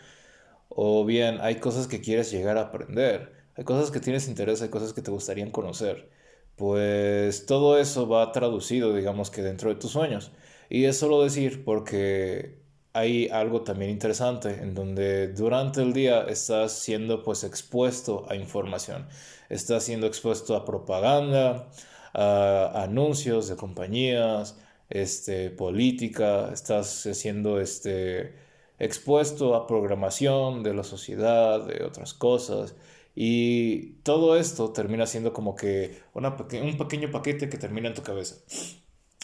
o 0.69 1.05
bien 1.05 1.39
hay 1.41 1.55
cosas 1.55 1.87
que 1.87 2.01
quieres 2.01 2.31
llegar 2.31 2.57
a 2.57 2.61
aprender, 2.61 3.33
hay 3.55 3.63
cosas 3.63 3.91
que 3.91 3.99
tienes 3.99 4.27
interés, 4.27 4.61
hay 4.61 4.69
cosas 4.69 4.93
que 4.93 5.01
te 5.01 5.11
gustaría 5.11 5.51
conocer, 5.51 6.09
pues 6.55 7.45
todo 7.45 7.79
eso 7.79 8.07
va 8.07 8.31
traducido, 8.31 8.95
digamos 8.95 9.29
que 9.31 9.41
dentro 9.43 9.69
de 9.69 9.75
tus 9.75 9.91
sueños. 9.91 10.31
Y 10.69 10.85
es 10.85 10.97
solo 10.97 11.23
decir 11.23 11.63
porque 11.63 12.59
hay 12.93 13.29
algo 13.29 13.61
también 13.61 13.91
interesante 13.91 14.49
en 14.49 14.73
donde 14.73 15.27
durante 15.29 15.81
el 15.81 15.93
día 15.93 16.23
estás 16.23 16.73
siendo 16.73 17.23
pues 17.23 17.43
expuesto 17.43 18.25
a 18.29 18.35
información, 18.35 19.07
estás 19.49 19.83
siendo 19.83 20.07
expuesto 20.07 20.55
a 20.55 20.65
propaganda, 20.65 21.69
a 22.13 22.83
anuncios 22.83 23.47
de 23.47 23.55
compañías, 23.55 24.57
este, 24.89 25.49
política, 25.49 26.51
estás 26.53 27.07
siendo 27.13 27.59
este, 27.59 28.33
expuesto 28.79 29.55
a 29.55 29.67
programación 29.67 30.63
de 30.63 30.73
la 30.73 30.83
sociedad, 30.83 31.65
de 31.65 31.83
otras 31.83 32.13
cosas. 32.13 32.75
Y 33.15 33.93
todo 34.03 34.37
esto 34.37 34.71
termina 34.71 35.07
siendo 35.07 35.33
como 35.33 35.55
que 35.55 35.99
un 36.13 36.77
pequeño 36.77 37.11
paquete 37.11 37.49
que 37.49 37.57
termina 37.57 37.87
en 37.89 37.95
tu 37.95 38.03
cabeza. 38.03 38.35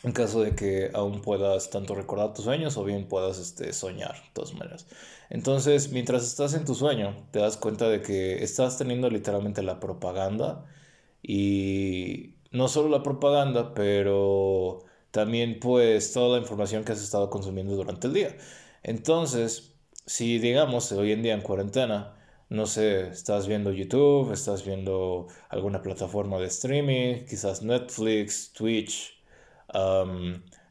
En 0.04 0.12
caso 0.12 0.42
de 0.42 0.54
que 0.56 0.92
aún 0.94 1.22
puedas 1.22 1.70
tanto 1.70 1.96
recordar 1.96 2.34
tus 2.34 2.46
sueños 2.46 2.76
o 2.76 2.84
bien 2.84 3.08
puedas 3.08 3.40
este, 3.40 3.72
soñar, 3.72 4.16
de 4.16 4.30
todas 4.34 4.54
maneras. 4.54 4.88
Entonces, 5.30 5.92
mientras 5.92 6.24
estás 6.26 6.54
en 6.56 6.66
tu 6.66 6.76
sueño, 6.76 7.26
te 7.32 7.40
das 7.40 7.56
cuenta 7.58 7.88
de 7.90 8.02
que 8.02 8.44
estás 8.44 8.78
teniendo 8.78 9.10
literalmente 9.10 9.64
la 9.64 9.80
propaganda 9.80 10.66
y 11.22 12.36
no 12.52 12.68
solo 12.68 12.90
la 12.90 13.04
propaganda, 13.04 13.74
pero 13.74 14.84
también 15.14 15.60
pues 15.60 16.12
toda 16.14 16.38
la 16.38 16.42
información 16.42 16.84
que 16.84 16.92
has 16.94 17.02
estado 17.04 17.30
consumiendo 17.30 17.76
durante 17.76 18.08
el 18.08 18.14
día. 18.14 18.38
Entonces, 18.84 19.74
si 20.08 20.40
digamos 20.40 20.92
hoy 20.92 21.12
en 21.12 21.22
día 21.24 21.36
en 21.36 21.42
cuarentena, 21.42 22.16
no 22.50 22.66
sé, 22.66 23.10
estás 23.10 23.48
viendo 23.48 23.72
YouTube, 23.72 24.32
estás 24.34 24.66
viendo 24.66 25.28
alguna 25.50 25.82
plataforma 25.84 26.40
de 26.40 26.48
streaming, 26.48 27.26
quizás 27.26 27.62
Netflix, 27.62 28.54
Twitch, 28.54 29.22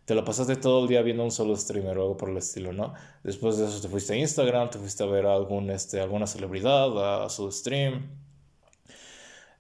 te 0.04 0.14
lo 0.14 0.25
pasaste 0.25 0.56
todo 0.56 0.82
el 0.82 0.88
día 0.88 1.02
viendo 1.02 1.22
un 1.25 1.30
solo 1.30 1.56
streamer 1.56 1.99
o 1.99 2.02
algo 2.02 2.16
por 2.16 2.30
el 2.30 2.37
estilo, 2.38 2.72
¿no? 2.72 2.94
Después 3.22 3.58
de 3.58 3.66
eso 3.66 3.80
te 3.80 3.88
fuiste 3.88 4.14
a 4.14 4.16
Instagram, 4.16 4.70
te 4.70 4.78
fuiste 4.78 5.04
a 5.04 5.06
ver 5.06 5.26
a 5.26 5.34
algún, 5.34 5.70
este, 5.70 6.00
alguna 6.00 6.26
celebridad, 6.26 7.25
a 7.25 7.28
su 7.30 7.50
stream. 7.52 8.11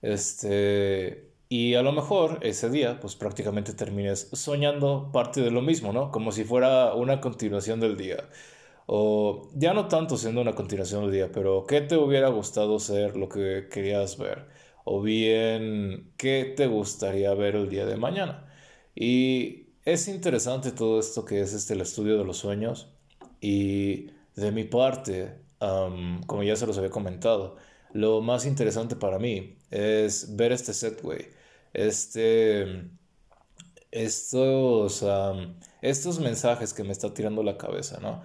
Este, 0.02 1.31
y 1.52 1.74
a 1.74 1.82
lo 1.82 1.92
mejor 1.92 2.38
ese 2.40 2.70
día, 2.70 2.98
pues 2.98 3.14
prácticamente 3.14 3.74
termines 3.74 4.30
soñando 4.32 5.10
parte 5.12 5.42
de 5.42 5.50
lo 5.50 5.60
mismo, 5.60 5.92
¿no? 5.92 6.10
Como 6.10 6.32
si 6.32 6.44
fuera 6.44 6.94
una 6.94 7.20
continuación 7.20 7.78
del 7.78 7.98
día. 7.98 8.30
O 8.86 9.50
ya 9.54 9.74
no 9.74 9.86
tanto 9.86 10.16
siendo 10.16 10.40
una 10.40 10.54
continuación 10.54 11.02
del 11.02 11.12
día, 11.12 11.30
pero 11.30 11.66
¿qué 11.66 11.82
te 11.82 11.98
hubiera 11.98 12.28
gustado 12.30 12.78
ser 12.78 13.16
lo 13.18 13.28
que 13.28 13.68
querías 13.70 14.16
ver? 14.16 14.46
O 14.84 15.02
bien, 15.02 16.14
¿qué 16.16 16.54
te 16.56 16.68
gustaría 16.68 17.34
ver 17.34 17.56
el 17.56 17.68
día 17.68 17.84
de 17.84 17.96
mañana? 17.98 18.50
Y 18.94 19.66
es 19.84 20.08
interesante 20.08 20.72
todo 20.72 21.00
esto 21.00 21.26
que 21.26 21.42
es 21.42 21.52
este, 21.52 21.74
el 21.74 21.82
estudio 21.82 22.16
de 22.16 22.24
los 22.24 22.38
sueños. 22.38 22.88
Y 23.42 24.06
de 24.36 24.52
mi 24.52 24.64
parte, 24.64 25.34
como 25.58 26.42
ya 26.44 26.56
se 26.56 26.66
los 26.66 26.78
había 26.78 26.88
comentado, 26.90 27.56
lo 27.92 28.22
más 28.22 28.46
interesante 28.46 28.96
para 28.96 29.18
mí 29.18 29.58
es 29.70 30.34
ver 30.34 30.52
este 30.52 30.72
setway 30.72 31.41
este, 31.72 32.90
estos, 33.90 35.04
estos 35.82 36.20
mensajes 36.20 36.72
que 36.74 36.84
me 36.84 36.92
está 36.92 37.14
tirando 37.14 37.42
la 37.42 37.58
cabeza, 37.58 38.00
¿no? 38.00 38.22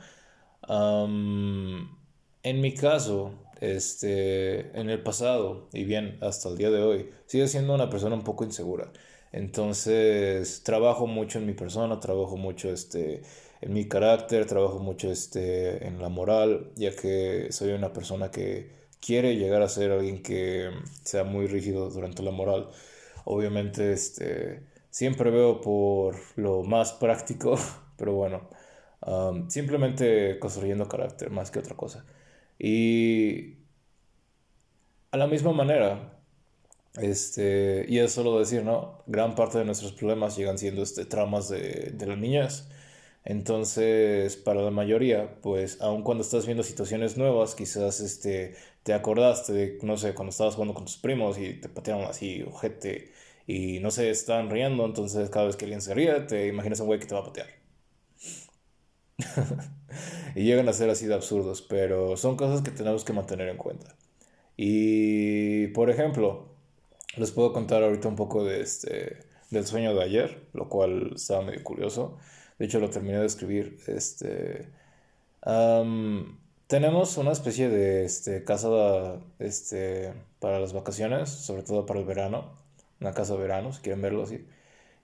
en 2.44 2.62
mi 2.62 2.74
caso, 2.74 3.34
este, 3.62 4.77
en 4.80 4.89
el 4.89 5.01
pasado 5.01 5.70
y 5.74 5.84
bien 5.86 6.18
hasta 6.22 6.50
el 6.50 6.58
día 6.58 6.70
de 6.70 6.82
hoy, 6.82 7.10
sigue 7.25 7.48
siendo 7.48 7.74
una 7.74 7.89
persona 7.89 8.16
un 8.16 8.24
poco 8.24 8.44
insegura. 8.44 8.92
Entonces, 9.32 10.63
trabajo 10.63 11.08
mucho 11.08 11.39
en 11.39 11.46
mi 11.46 11.54
persona, 11.54 12.00
trabajo 12.00 12.38
mucho 12.38 12.72
este, 12.72 13.22
en 13.62 13.74
mi 13.74 13.88
carácter, 13.88 14.46
trabajo 14.46 14.80
mucho 14.80 15.12
este, 15.12 15.86
en 15.88 16.01
la 16.01 16.10
moral, 16.10 16.72
ya 16.75 16.96
que 16.96 17.48
soy 17.51 17.72
una 17.72 17.94
persona 17.94 18.32
que 18.32 18.72
quiere 19.00 19.36
llegar 19.36 19.62
a 19.62 19.70
ser 19.70 19.92
alguien 19.92 20.24
que 20.24 20.70
sea 21.04 21.24
muy 21.24 21.48
rígido 21.48 21.89
durante 21.89 22.24
la 22.24 22.32
moral. 22.32 22.70
Obviamente, 23.29 23.91
este, 23.93 24.63
siempre 24.89 25.31
veo 25.31 25.62
por 25.62 26.15
lo 26.38 26.63
más 26.63 26.93
práctico, 26.93 27.57
pero 27.98 28.13
bueno, 28.13 28.50
simplemente 29.50 30.39
construyendo 30.39 30.88
carácter 30.88 31.29
más 31.31 31.51
que 31.51 31.60
otra 31.60 31.75
cosa. 31.75 32.05
Y 32.60 33.57
a 35.12 35.17
la 35.17 35.27
misma 35.27 35.51
manera, 35.53 36.19
este, 37.01 37.86
y 37.89 38.00
es 38.00 38.13
solo 38.13 38.39
decir, 38.39 38.63
¿no? 38.63 39.03
Gran 39.07 39.36
parte 39.36 39.60
de 39.60 39.65
nuestros 39.65 39.93
problemas 39.93 40.38
llegan 40.38 40.57
siendo 40.57 40.84
este, 40.84 41.05
tramas 41.05 41.50
de, 41.50 41.91
de 41.93 42.07
la 42.07 42.15
niñez. 42.15 42.69
Entonces, 43.25 44.38
para 44.38 44.62
la 44.63 44.72
mayoría, 44.72 45.41
pues, 45.41 45.81
aun 45.81 46.03
cuando 46.03 46.24
estás 46.24 46.46
viendo 46.46 46.63
situaciones 46.63 47.17
nuevas, 47.17 47.55
quizás 47.55 48.01
este, 48.01 48.55
te 48.84 48.93
acordaste 48.93 49.53
de, 49.53 49.79
no 49.84 49.98
sé, 49.98 50.13
cuando 50.15 50.31
estabas 50.31 50.55
jugando 50.55 50.74
con 50.75 50.86
tus 50.86 50.98
primos 50.98 51.38
y 51.39 51.55
te 51.55 51.69
patearon 51.69 52.05
así, 52.05 52.43
ojete, 52.43 53.12
y 53.48 53.80
no 53.80 53.89
se 53.92 54.10
están 54.10 54.50
riendo, 54.51 54.86
entonces 54.86 55.30
cada 55.30 55.48
vez 55.48 55.56
que 55.56 55.66
alguien 55.66 55.82
se 55.82 55.94
ríe, 55.94 56.20
te 56.22 56.48
imaginas 56.48 56.82
un 56.82 56.88
güey 56.88 57.00
que 57.00 57.08
te 57.08 57.16
va 57.16 57.22
a 57.22 57.25
patear. 57.25 57.48
y 60.36 60.44
llegan 60.44 60.70
a 60.70 60.74
ser 60.74 60.89
así 60.89 61.08
de 61.08 61.16
absurdos, 61.16 61.62
pero 61.63 62.18
son 62.18 62.36
cosas 62.36 62.62
que 62.62 62.72
tenemos 62.72 63.04
que 63.06 63.13
mantener 63.13 63.48
en 63.50 63.58
cuenta. 63.58 63.96
Y, 64.58 65.68
por 65.68 65.89
ejemplo, 65.89 66.50
les 67.16 67.32
puedo 67.32 67.54
contar 67.54 67.84
ahorita 67.84 68.08
un 68.08 68.16
poco 68.16 68.44
de 68.44 68.62
este, 68.62 69.20
del 69.50 69.66
sueño 69.66 69.96
de 69.96 70.04
ayer, 70.04 70.48
lo 70.54 70.68
cual 70.70 71.13
estaba 71.16 71.44
medio 71.44 71.63
curioso. 71.63 72.18
De 72.60 72.66
hecho, 72.66 72.80
lo 72.80 72.89
terminé 72.89 73.20
de 73.20 73.25
escribir. 73.27 73.80
Este, 73.88 74.70
tenemos 76.68 77.18
una 77.18 77.32
especie 77.32 77.70
de 77.70 78.06
este, 78.06 78.44
casa 78.44 79.20
este, 79.39 80.13
para 80.39 80.60
las 80.60 80.74
vacaciones, 80.74 81.30
sobre 81.30 81.63
todo 81.63 81.86
para 81.86 82.00
el 82.00 82.06
verano. 82.06 82.66
Una 83.01 83.13
casa 83.13 83.34
de 83.34 83.39
verano, 83.39 83.74
si 83.74 83.82
quieren 83.82 84.01
verlo 84.01 84.24
así. 84.24 84.46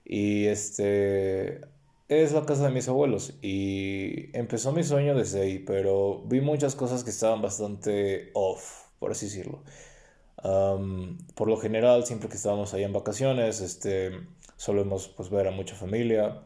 Y 0.06 0.46
este 0.48 1.62
es 2.10 2.34
la 2.34 2.46
casa 2.46 2.66
de 2.68 2.72
mis 2.74 2.88
abuelos. 2.88 3.36
Y 3.42 4.36
empezó 4.38 4.72
mi 4.72 4.84
sueño 4.84 5.16
desde 5.16 5.42
ahí, 5.42 5.60
pero 5.60 6.24
vi 6.26 6.42
muchas 6.42 6.76
cosas 6.76 7.04
que 7.04 7.12
estaban 7.12 7.42
bastante 7.42 8.32
off, 8.34 8.88
por 9.00 9.12
así 9.12 9.28
decirlo. 9.28 9.64
por 11.36 11.48
lo 11.48 11.58
general, 11.58 12.06
siempre 12.06 12.30
que 12.30 12.36
estábamos 12.36 12.74
ahí 12.74 12.84
en 12.84 12.94
vacaciones, 12.94 13.62
este, 13.62 14.12
solemos 14.58 15.08
pues, 15.10 15.30
ver 15.30 15.48
a 15.48 15.52
mucha 15.52 15.76
familia 15.76 16.44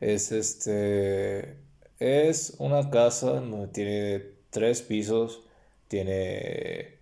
es 0.00 0.32
este. 0.32 1.56
Es 1.98 2.54
una 2.58 2.90
casa 2.90 3.32
donde 3.32 3.68
tiene 3.68 4.24
tres 4.50 4.82
pisos. 4.82 5.42
Tiene. 5.88 6.98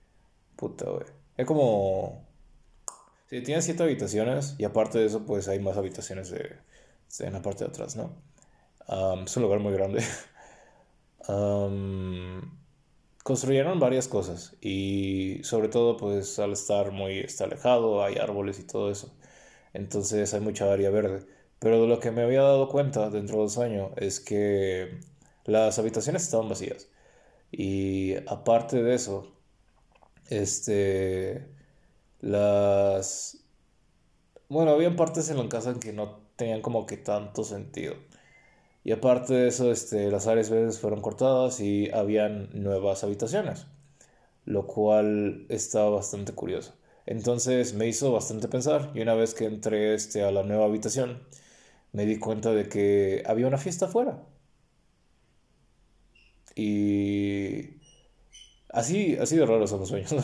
Puta, 0.57 0.87
güey. 0.91 1.07
Es 1.37 1.47
como. 1.47 2.26
Sí, 3.27 3.43
tiene 3.43 3.63
siete 3.63 3.83
habitaciones. 3.83 4.55
Y 4.59 4.65
aparte 4.65 4.99
de 4.99 5.07
eso, 5.07 5.25
pues 5.27 5.49
hay 5.49 5.59
más 5.61 5.77
habitaciones 5.77 6.31
de, 6.31 6.57
en 7.21 7.33
la 7.33 7.43
parte 7.43 7.65
de 7.65 7.71
atrás, 7.71 7.97
¿no? 7.97 8.15
es 9.25 9.37
un 9.37 9.43
lugar 9.43 9.61
muy 9.61 9.73
grande. 9.73 10.03
construyeron 13.25 13.81
varias 13.81 14.09
cosas. 14.09 14.57
Y 14.61 15.41
sobre 15.45 15.69
todo, 15.69 15.97
pues 15.97 16.39
al 16.39 16.53
estar 16.53 16.93
muy 16.93 17.19
está 17.21 17.45
alejado, 17.45 18.05
hay 18.05 18.17
árboles 18.17 18.59
y 18.61 18.65
todo 18.65 18.91
eso. 18.91 19.13
Entonces 19.75 20.35
hay 20.35 20.41
mucha 20.41 20.73
área 20.73 20.91
verde. 20.91 21.27
Pero 21.61 21.83
de 21.83 21.89
lo 21.89 22.01
que 22.01 22.11
me 22.13 22.23
había 22.23 22.43
dado 22.43 22.69
cuenta 22.69 23.11
dentro 23.11 23.41
del 23.41 23.51
sueño 23.51 23.93
es 23.97 24.21
que 24.21 25.01
las 25.45 25.79
habitaciones 25.79 26.25
estaban 26.25 26.49
vacías. 26.49 26.89
Y 27.53 28.17
aparte 28.29 28.83
de 28.83 28.95
eso, 28.95 29.33
este, 30.31 31.47
las... 32.21 33.39
Bueno, 34.49 34.73
había 34.73 34.95
partes 34.97 35.31
en 35.31 35.39
la 35.39 35.49
casa 35.49 35.71
en 35.71 35.81
que 35.81 35.93
no 35.93 36.21
tenían 36.37 36.63
como 36.63 36.87
que 36.87 36.97
tanto 36.97 37.45
sentido. 37.45 37.95
Y 38.85 38.93
aparte 38.93 39.35
de 39.35 39.49
eso, 39.49 39.73
este, 39.73 40.11
las 40.11 40.27
áreas 40.29 40.51
verdes 40.51 40.81
fueron 40.81 41.03
cortadas 41.03 41.61
y 41.61 41.91
habían 41.93 42.51
nuevas 42.55 43.05
habitaciones, 43.05 43.67
lo 44.47 44.67
cual 44.67 45.47
estaba 45.51 45.91
bastante 45.91 46.33
curioso. 46.35 46.75
Entonces 47.07 47.75
me 47.75 47.89
hizo 47.89 48.13
bastante 48.13 48.49
pensar 48.49 48.93
y 48.95 49.03
una 49.03 49.15
vez 49.15 49.35
que 49.35 49.47
entré 49.47 49.95
este, 49.95 50.25
a 50.25 50.33
la 50.33 50.43
nueva 50.45 50.67
habitación, 50.67 51.23
me 51.93 52.07
di 52.07 52.19
cuenta 52.19 52.53
de 52.53 52.69
que 52.69 53.23
había 53.27 53.49
una 53.49 53.59
fiesta 53.59 53.87
afuera. 53.87 54.25
Y 56.55 57.81
así, 58.71 59.17
así 59.19 59.37
de 59.37 59.47
raros 59.47 59.71
son 59.71 59.81
los 59.81 59.89
sueños, 59.89 60.13
¿no? 60.15 60.23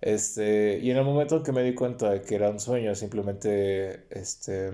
Este, 0.00 0.78
y 0.82 0.90
en 0.90 0.96
el 0.98 1.04
momento 1.04 1.36
en 1.36 1.42
que 1.42 1.52
me 1.52 1.62
di 1.62 1.74
cuenta 1.74 2.10
de 2.10 2.22
que 2.22 2.34
era 2.36 2.50
un 2.50 2.60
sueño, 2.60 2.94
simplemente 2.94 4.06
este, 4.10 4.70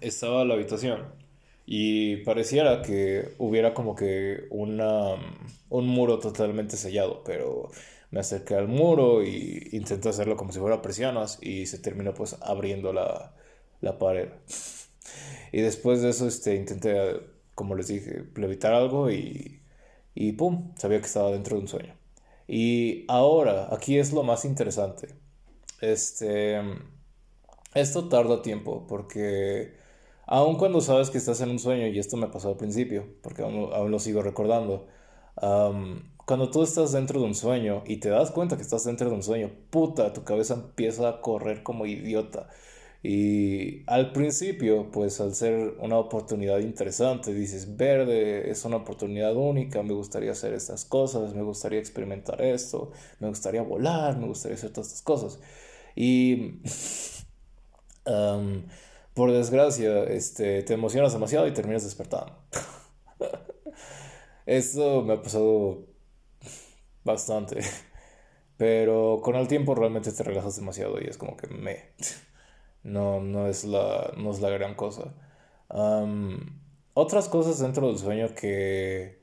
estaba 0.00 0.42
en 0.42 0.48
la 0.48 0.54
habitación 0.54 1.04
y 1.66 2.18
pareciera 2.18 2.82
que 2.82 3.34
hubiera 3.38 3.74
como 3.74 3.94
que 3.96 4.46
una, 4.50 5.14
un 5.68 5.88
muro 5.88 6.18
totalmente 6.18 6.76
sellado, 6.76 7.22
pero 7.24 7.70
me 8.10 8.20
acerqué 8.20 8.54
al 8.54 8.68
muro 8.68 9.24
y 9.24 9.68
intenté 9.72 10.08
hacerlo 10.08 10.36
como 10.36 10.52
si 10.52 10.60
fuera 10.60 10.82
presionas 10.82 11.38
y 11.42 11.66
se 11.66 11.78
terminó 11.78 12.14
pues 12.14 12.36
abriendo 12.42 12.92
la, 12.92 13.34
la 13.80 13.98
pared. 13.98 14.28
y 15.52 15.60
después 15.60 16.02
de 16.02 16.10
eso 16.10 16.26
este, 16.28 16.54
intenté, 16.56 17.20
como 17.54 17.74
les 17.74 17.88
dije, 17.88 18.24
levitar 18.36 18.72
algo 18.74 19.10
y, 19.10 19.62
y 20.14 20.32
¡pum! 20.32 20.72
Sabía 20.76 21.00
que 21.00 21.06
estaba 21.06 21.30
dentro 21.32 21.56
de 21.56 21.62
un 21.62 21.68
sueño. 21.68 21.94
Y 22.48 23.04
ahora, 23.08 23.68
aquí 23.72 23.98
es 23.98 24.12
lo 24.12 24.22
más 24.22 24.44
interesante. 24.44 25.08
Este, 25.80 26.60
esto 27.74 28.08
tarda 28.08 28.42
tiempo 28.42 28.86
porque 28.86 29.74
aun 30.26 30.56
cuando 30.56 30.80
sabes 30.80 31.10
que 31.10 31.18
estás 31.18 31.40
en 31.40 31.50
un 31.50 31.58
sueño, 31.58 31.86
y 31.86 31.98
esto 31.98 32.16
me 32.16 32.28
pasó 32.28 32.48
al 32.48 32.56
principio, 32.56 33.06
porque 33.22 33.42
aún, 33.42 33.72
aún 33.72 33.90
lo 33.90 33.98
sigo 33.98 34.22
recordando, 34.22 34.86
cuando 36.26 36.50
tú 36.50 36.62
estás 36.62 36.92
dentro 36.92 37.20
de 37.20 37.26
un 37.26 37.34
sueño 37.34 37.82
y 37.86 37.98
te 37.98 38.08
das 38.08 38.30
cuenta 38.32 38.56
que 38.56 38.62
estás 38.62 38.84
dentro 38.84 39.08
de 39.08 39.14
un 39.14 39.22
sueño, 39.22 39.50
puta, 39.70 40.12
tu 40.12 40.24
cabeza 40.24 40.54
empieza 40.54 41.08
a 41.08 41.20
correr 41.20 41.62
como 41.62 41.86
idiota. 41.86 42.48
Y 43.08 43.84
al 43.86 44.10
principio, 44.10 44.90
pues 44.90 45.20
al 45.20 45.32
ser 45.32 45.76
una 45.78 45.96
oportunidad 45.96 46.58
interesante, 46.58 47.32
dices, 47.32 47.76
verde, 47.76 48.50
es 48.50 48.64
una 48.64 48.78
oportunidad 48.78 49.36
única, 49.36 49.80
me 49.84 49.94
gustaría 49.94 50.32
hacer 50.32 50.54
estas 50.54 50.84
cosas, 50.84 51.32
me 51.32 51.42
gustaría 51.42 51.78
experimentar 51.78 52.42
esto, 52.42 52.90
me 53.20 53.28
gustaría 53.28 53.62
volar, 53.62 54.18
me 54.18 54.26
gustaría 54.26 54.56
hacer 54.56 54.72
todas 54.72 54.88
estas 54.88 55.02
cosas. 55.02 55.38
Y 55.94 56.62
por 59.14 59.30
desgracia, 59.30 60.02
este, 60.02 60.64
te 60.64 60.74
emocionas 60.74 61.12
demasiado 61.12 61.46
y 61.46 61.52
terminas 61.54 61.84
despertando. 61.84 62.36
Esto 64.46 65.02
me 65.02 65.14
ha 65.14 65.22
pasado 65.22 65.86
bastante. 67.04 67.60
Pero 68.56 69.20
con 69.22 69.36
el 69.36 69.46
tiempo 69.46 69.76
realmente 69.76 70.10
te 70.10 70.24
relajas 70.24 70.56
demasiado 70.56 71.00
y 71.00 71.04
es 71.04 71.16
como 71.16 71.36
que 71.36 71.46
me. 71.46 71.94
No, 72.86 73.20
no, 73.20 73.48
es, 73.48 73.64
la, 73.64 74.12
no 74.16 74.30
es 74.30 74.40
la 74.40 74.48
gran 74.50 74.74
cosa. 74.76 75.12
otras 76.94 77.28
cosas 77.28 77.58
dentro 77.58 77.88
del 77.88 77.98
sueño 77.98 78.34
que 78.34 79.22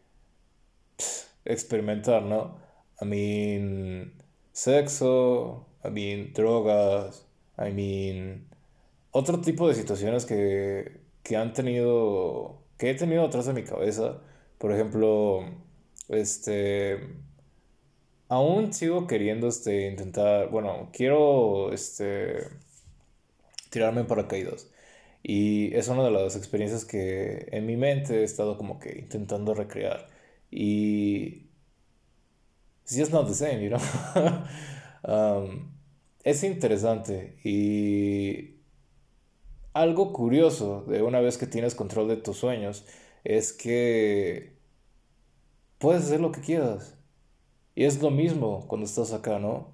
experimentar, 1.45 2.23
¿no? 2.23 2.57
I 3.01 3.05
mean, 3.05 4.13
sexo, 4.51 5.65
I 5.83 5.89
mean, 5.91 6.33
drogas, 6.33 7.25
I 7.57 7.71
mean, 7.71 8.49
otro 9.11 9.39
tipo 9.39 9.67
de 9.69 9.75
situaciones 9.75 10.25
que, 10.25 10.99
que 11.23 11.37
han 11.37 11.53
tenido, 11.53 12.63
que 12.77 12.91
he 12.91 12.95
tenido 12.95 13.23
atrás 13.25 13.45
de 13.45 13.53
mi 13.53 13.63
cabeza. 13.63 14.21
Por 14.57 14.73
ejemplo, 14.73 15.45
este, 16.09 16.99
aún 18.27 18.73
sigo 18.73 19.07
queriendo, 19.07 19.47
este, 19.47 19.87
intentar, 19.87 20.49
bueno, 20.49 20.89
quiero, 20.93 21.71
este, 21.73 22.62
tirarme 23.73 24.01
en 24.01 24.07
paracaídas. 24.07 24.69
Y 25.23 25.73
es 25.75 25.87
una 25.87 26.03
de 26.03 26.11
las 26.11 26.35
experiencias 26.35 26.85
que 26.85 27.47
en 27.51 27.65
mi 27.65 27.77
mente 27.77 28.21
he 28.21 28.23
estado 28.23 28.57
como 28.57 28.79
que 28.79 28.99
intentando 28.99 29.53
recrear. 29.53 30.07
Y... 30.51 31.49
It's 32.83 32.97
just 32.97 33.11
not 33.11 33.27
the 33.27 33.33
same, 33.33 33.63
you 33.63 33.69
know? 33.69 33.79
Um, 35.05 35.73
es 36.23 36.45
interesante 36.45 37.37
y 37.43 38.61
algo 39.73 40.13
curioso 40.13 40.85
de 40.87 41.01
una 41.01 41.19
vez 41.19 41.37
que 41.37 41.45
tienes 41.45 41.75
control 41.75 42.07
de 42.07 42.15
tus 42.15 42.37
sueños 42.37 42.85
es 43.25 43.51
que 43.51 44.55
puedes 45.77 46.03
hacer 46.03 46.21
lo 46.21 46.31
que 46.31 46.39
quieras. 46.39 46.97
Y 47.75 47.85
es 47.85 48.01
lo 48.01 48.11
mismo 48.11 48.65
cuando 48.67 48.85
estás 48.85 49.11
acá, 49.11 49.39
¿no? 49.39 49.73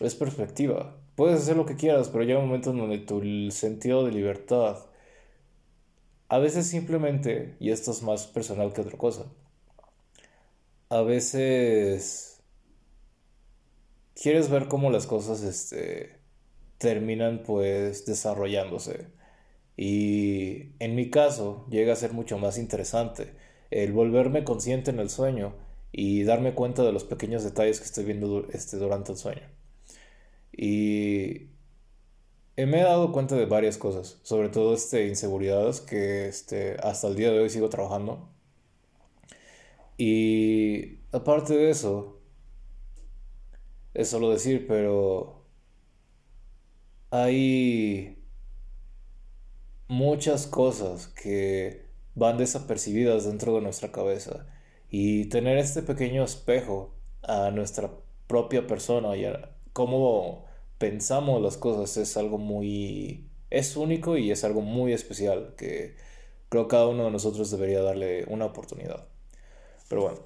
Es 0.00 0.14
perspectiva. 0.14 0.97
Puedes 1.18 1.40
hacer 1.42 1.56
lo 1.56 1.66
que 1.66 1.74
quieras, 1.74 2.10
pero 2.10 2.22
llega 2.22 2.38
un 2.38 2.46
momento 2.46 2.70
en 2.70 2.78
donde 2.78 2.98
tu 2.98 3.50
sentido 3.50 4.04
de 4.04 4.12
libertad, 4.12 4.78
a 6.28 6.38
veces 6.38 6.68
simplemente, 6.68 7.56
y 7.58 7.72
esto 7.72 7.90
es 7.90 8.04
más 8.04 8.28
personal 8.28 8.72
que 8.72 8.82
otra 8.82 8.96
cosa, 8.96 9.24
a 10.90 11.02
veces 11.02 12.40
quieres 14.14 14.48
ver 14.48 14.68
cómo 14.68 14.92
las 14.92 15.08
cosas 15.08 15.42
este, 15.42 16.20
terminan 16.78 17.42
pues 17.44 18.06
desarrollándose. 18.06 19.08
Y 19.76 20.74
en 20.78 20.94
mi 20.94 21.10
caso 21.10 21.66
llega 21.68 21.94
a 21.94 21.96
ser 21.96 22.12
mucho 22.12 22.38
más 22.38 22.58
interesante 22.58 23.34
el 23.72 23.92
volverme 23.92 24.44
consciente 24.44 24.92
en 24.92 25.00
el 25.00 25.10
sueño 25.10 25.56
y 25.90 26.22
darme 26.22 26.54
cuenta 26.54 26.84
de 26.84 26.92
los 26.92 27.02
pequeños 27.02 27.42
detalles 27.42 27.80
que 27.80 27.86
estoy 27.86 28.04
viendo 28.04 28.46
este, 28.52 28.76
durante 28.76 29.10
el 29.10 29.18
sueño. 29.18 29.57
Y 30.60 31.50
me 32.56 32.80
he 32.80 32.82
dado 32.82 33.12
cuenta 33.12 33.36
de 33.36 33.46
varias 33.46 33.78
cosas, 33.78 34.18
sobre 34.24 34.48
todo 34.48 34.74
este, 34.74 35.06
inseguridades 35.06 35.80
que 35.80 36.26
este, 36.26 36.76
hasta 36.82 37.06
el 37.06 37.14
día 37.14 37.30
de 37.30 37.38
hoy 37.38 37.48
sigo 37.48 37.68
trabajando. 37.68 38.28
Y 39.96 40.98
aparte 41.12 41.54
de 41.56 41.70
eso, 41.70 42.20
es 43.94 44.08
solo 44.08 44.30
decir, 44.30 44.66
pero 44.66 45.44
hay 47.10 48.18
muchas 49.86 50.48
cosas 50.48 51.06
que 51.06 51.86
van 52.16 52.36
desapercibidas 52.36 53.26
dentro 53.26 53.54
de 53.54 53.60
nuestra 53.60 53.92
cabeza 53.92 54.46
y 54.90 55.26
tener 55.26 55.56
este 55.58 55.82
pequeño 55.82 56.24
espejo 56.24 56.94
a 57.22 57.52
nuestra 57.52 57.92
propia 58.26 58.66
persona 58.66 59.16
y 59.16 59.24
a 59.24 59.56
cómo 59.72 60.47
pensamos 60.78 61.42
las 61.42 61.56
cosas 61.56 61.96
es 61.96 62.16
algo 62.16 62.38
muy... 62.38 63.28
es 63.50 63.76
único 63.76 64.16
y 64.16 64.30
es 64.30 64.44
algo 64.44 64.62
muy 64.62 64.92
especial 64.92 65.54
que 65.56 65.96
creo 66.48 66.64
que 66.66 66.70
cada 66.70 66.86
uno 66.88 67.04
de 67.04 67.10
nosotros 67.10 67.50
debería 67.50 67.82
darle 67.82 68.24
una 68.28 68.46
oportunidad. 68.46 69.06
Pero 69.88 70.02
bueno. 70.02 70.20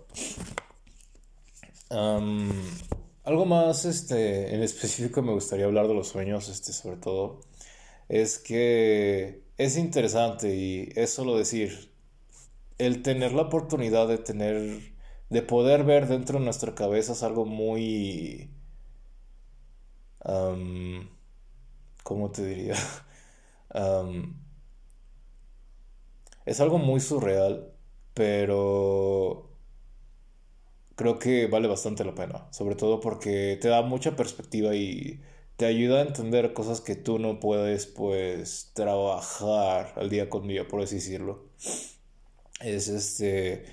algo 3.24 3.46
más 3.46 3.84
este, 3.84 4.54
en 4.54 4.62
específico 4.62 5.22
me 5.22 5.32
gustaría 5.32 5.66
hablar 5.66 5.88
de 5.88 5.94
los 5.94 6.08
sueños, 6.08 6.48
este, 6.48 6.72
sobre 6.72 6.96
todo, 6.96 7.40
es 8.08 8.38
que 8.38 9.42
es 9.58 9.76
interesante 9.76 10.54
y 10.54 10.92
es 10.96 11.10
solo 11.10 11.36
decir, 11.36 11.92
el 12.78 13.02
tener 13.02 13.32
la 13.32 13.42
oportunidad 13.42 14.08
de 14.08 14.18
tener, 14.18 14.80
de 15.30 15.42
poder 15.42 15.84
ver 15.84 16.08
dentro 16.08 16.38
de 16.38 16.44
nuestra 16.44 16.74
cabeza 16.74 17.12
es 17.12 17.22
algo 17.22 17.44
muy 17.46 18.50
¿cómo 22.02 22.30
te 22.30 22.44
diría? 22.46 22.74
es 26.44 26.60
algo 26.60 26.78
muy 26.78 27.00
surreal, 27.00 27.72
pero 28.14 29.50
creo 30.96 31.18
que 31.18 31.46
vale 31.46 31.68
bastante 31.68 32.04
la 32.04 32.14
pena, 32.14 32.46
sobre 32.52 32.74
todo 32.76 33.00
porque 33.00 33.58
te 33.60 33.68
da 33.68 33.82
mucha 33.82 34.16
perspectiva 34.16 34.74
y 34.74 35.20
te 35.56 35.66
ayuda 35.66 35.98
a 36.00 36.02
entender 36.02 36.52
cosas 36.54 36.80
que 36.80 36.96
tú 36.96 37.18
no 37.18 37.40
puedes 37.40 37.86
pues 37.86 38.70
trabajar 38.74 39.92
al 39.96 40.10
día 40.10 40.28
con 40.30 40.46
día, 40.48 40.66
por 40.68 40.82
así 40.82 40.96
decirlo. 40.96 41.44
Es 42.60 42.88
este 42.88 43.64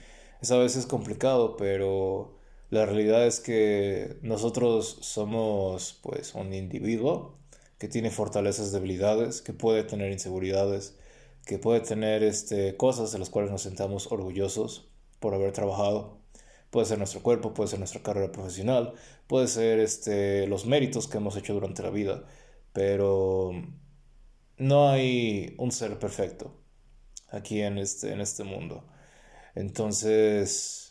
es 0.41 0.51
a 0.51 0.57
veces 0.57 0.85
complicado, 0.85 1.57
pero 1.57 2.38
la 2.69 2.85
realidad 2.85 3.25
es 3.25 3.39
que 3.39 4.17
nosotros 4.21 4.97
somos 5.01 5.99
pues 6.03 6.35
un 6.35 6.53
individuo 6.53 7.39
que 7.79 7.87
tiene 7.87 8.11
fortalezas, 8.11 8.71
debilidades, 8.71 9.41
que 9.41 9.53
puede 9.53 9.83
tener 9.83 10.11
inseguridades, 10.11 10.97
que 11.45 11.57
puede 11.57 11.81
tener 11.81 12.23
este, 12.23 12.77
cosas 12.77 13.11
de 13.11 13.19
las 13.19 13.29
cuales 13.29 13.51
nos 13.51 13.63
sentamos 13.63 14.11
orgullosos 14.11 14.89
por 15.19 15.33
haber 15.33 15.53
trabajado. 15.53 16.19
Puede 16.69 16.85
ser 16.85 16.99
nuestro 16.99 17.23
cuerpo, 17.23 17.53
puede 17.53 17.69
ser 17.69 17.79
nuestra 17.79 18.03
carrera 18.03 18.31
profesional, 18.31 18.93
puede 19.27 19.47
ser 19.47 19.79
este, 19.79 20.45
los 20.47 20.65
méritos 20.67 21.07
que 21.07 21.17
hemos 21.17 21.35
hecho 21.37 21.53
durante 21.53 21.81
la 21.81 21.89
vida, 21.89 22.25
pero 22.73 23.51
no 24.57 24.89
hay 24.89 25.55
un 25.57 25.71
ser 25.71 25.97
perfecto 25.99 26.53
aquí 27.29 27.61
en 27.61 27.77
este, 27.79 28.13
en 28.13 28.21
este 28.21 28.43
mundo. 28.43 28.85
Entonces, 29.55 30.88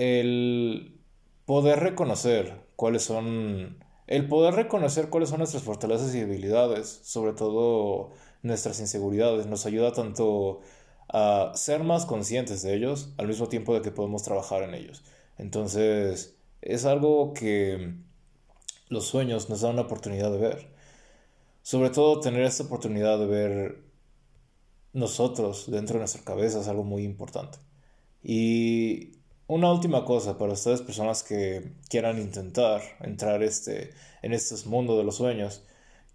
el 0.00 0.98
poder 1.44 1.80
reconocer 1.80 2.64
cuáles 2.74 3.02
son, 3.02 3.84
el 4.06 4.28
poder 4.28 4.54
reconocer 4.54 5.10
cuáles 5.10 5.28
son 5.28 5.38
nuestras 5.40 5.62
fortalezas 5.62 6.14
y 6.14 6.20
debilidades, 6.20 7.00
sobre 7.04 7.34
todo 7.34 8.10
nuestras 8.42 8.80
inseguridades, 8.80 9.46
nos 9.46 9.66
ayuda 9.66 9.92
tanto 9.92 10.62
a 11.08 11.52
ser 11.54 11.84
más 11.84 12.06
conscientes 12.06 12.62
de 12.62 12.74
ellos, 12.76 13.12
al 13.18 13.28
mismo 13.28 13.48
tiempo 13.48 13.74
de 13.74 13.82
que 13.82 13.90
podemos 13.90 14.22
trabajar 14.22 14.62
en 14.62 14.74
ellos. 14.74 15.02
Entonces, 15.36 16.34
es 16.62 16.86
algo 16.86 17.34
que 17.34 17.94
los 18.88 19.06
sueños 19.06 19.50
nos 19.50 19.60
dan 19.60 19.72
una 19.74 19.82
oportunidad 19.82 20.32
de 20.32 20.38
ver. 20.38 20.70
Sobre 21.62 21.90
todo 21.90 22.20
tener 22.20 22.42
esta 22.42 22.64
oportunidad 22.64 23.18
de 23.18 23.26
ver 23.26 23.84
nosotros 24.94 25.70
dentro 25.70 25.94
de 25.94 26.00
nuestra 26.00 26.24
cabeza 26.24 26.60
es 26.60 26.68
algo 26.68 26.84
muy 26.84 27.04
importante. 27.04 27.58
Y 28.22 29.19
una 29.50 29.72
última 29.72 30.04
cosa 30.04 30.38
para 30.38 30.52
ustedes, 30.52 30.80
personas 30.80 31.24
que 31.24 31.72
quieran 31.88 32.20
intentar 32.20 32.80
entrar 33.00 33.42
este, 33.42 33.90
en 34.22 34.32
este 34.32 34.54
mundo 34.68 34.96
de 34.96 35.02
los 35.02 35.16
sueños, 35.16 35.64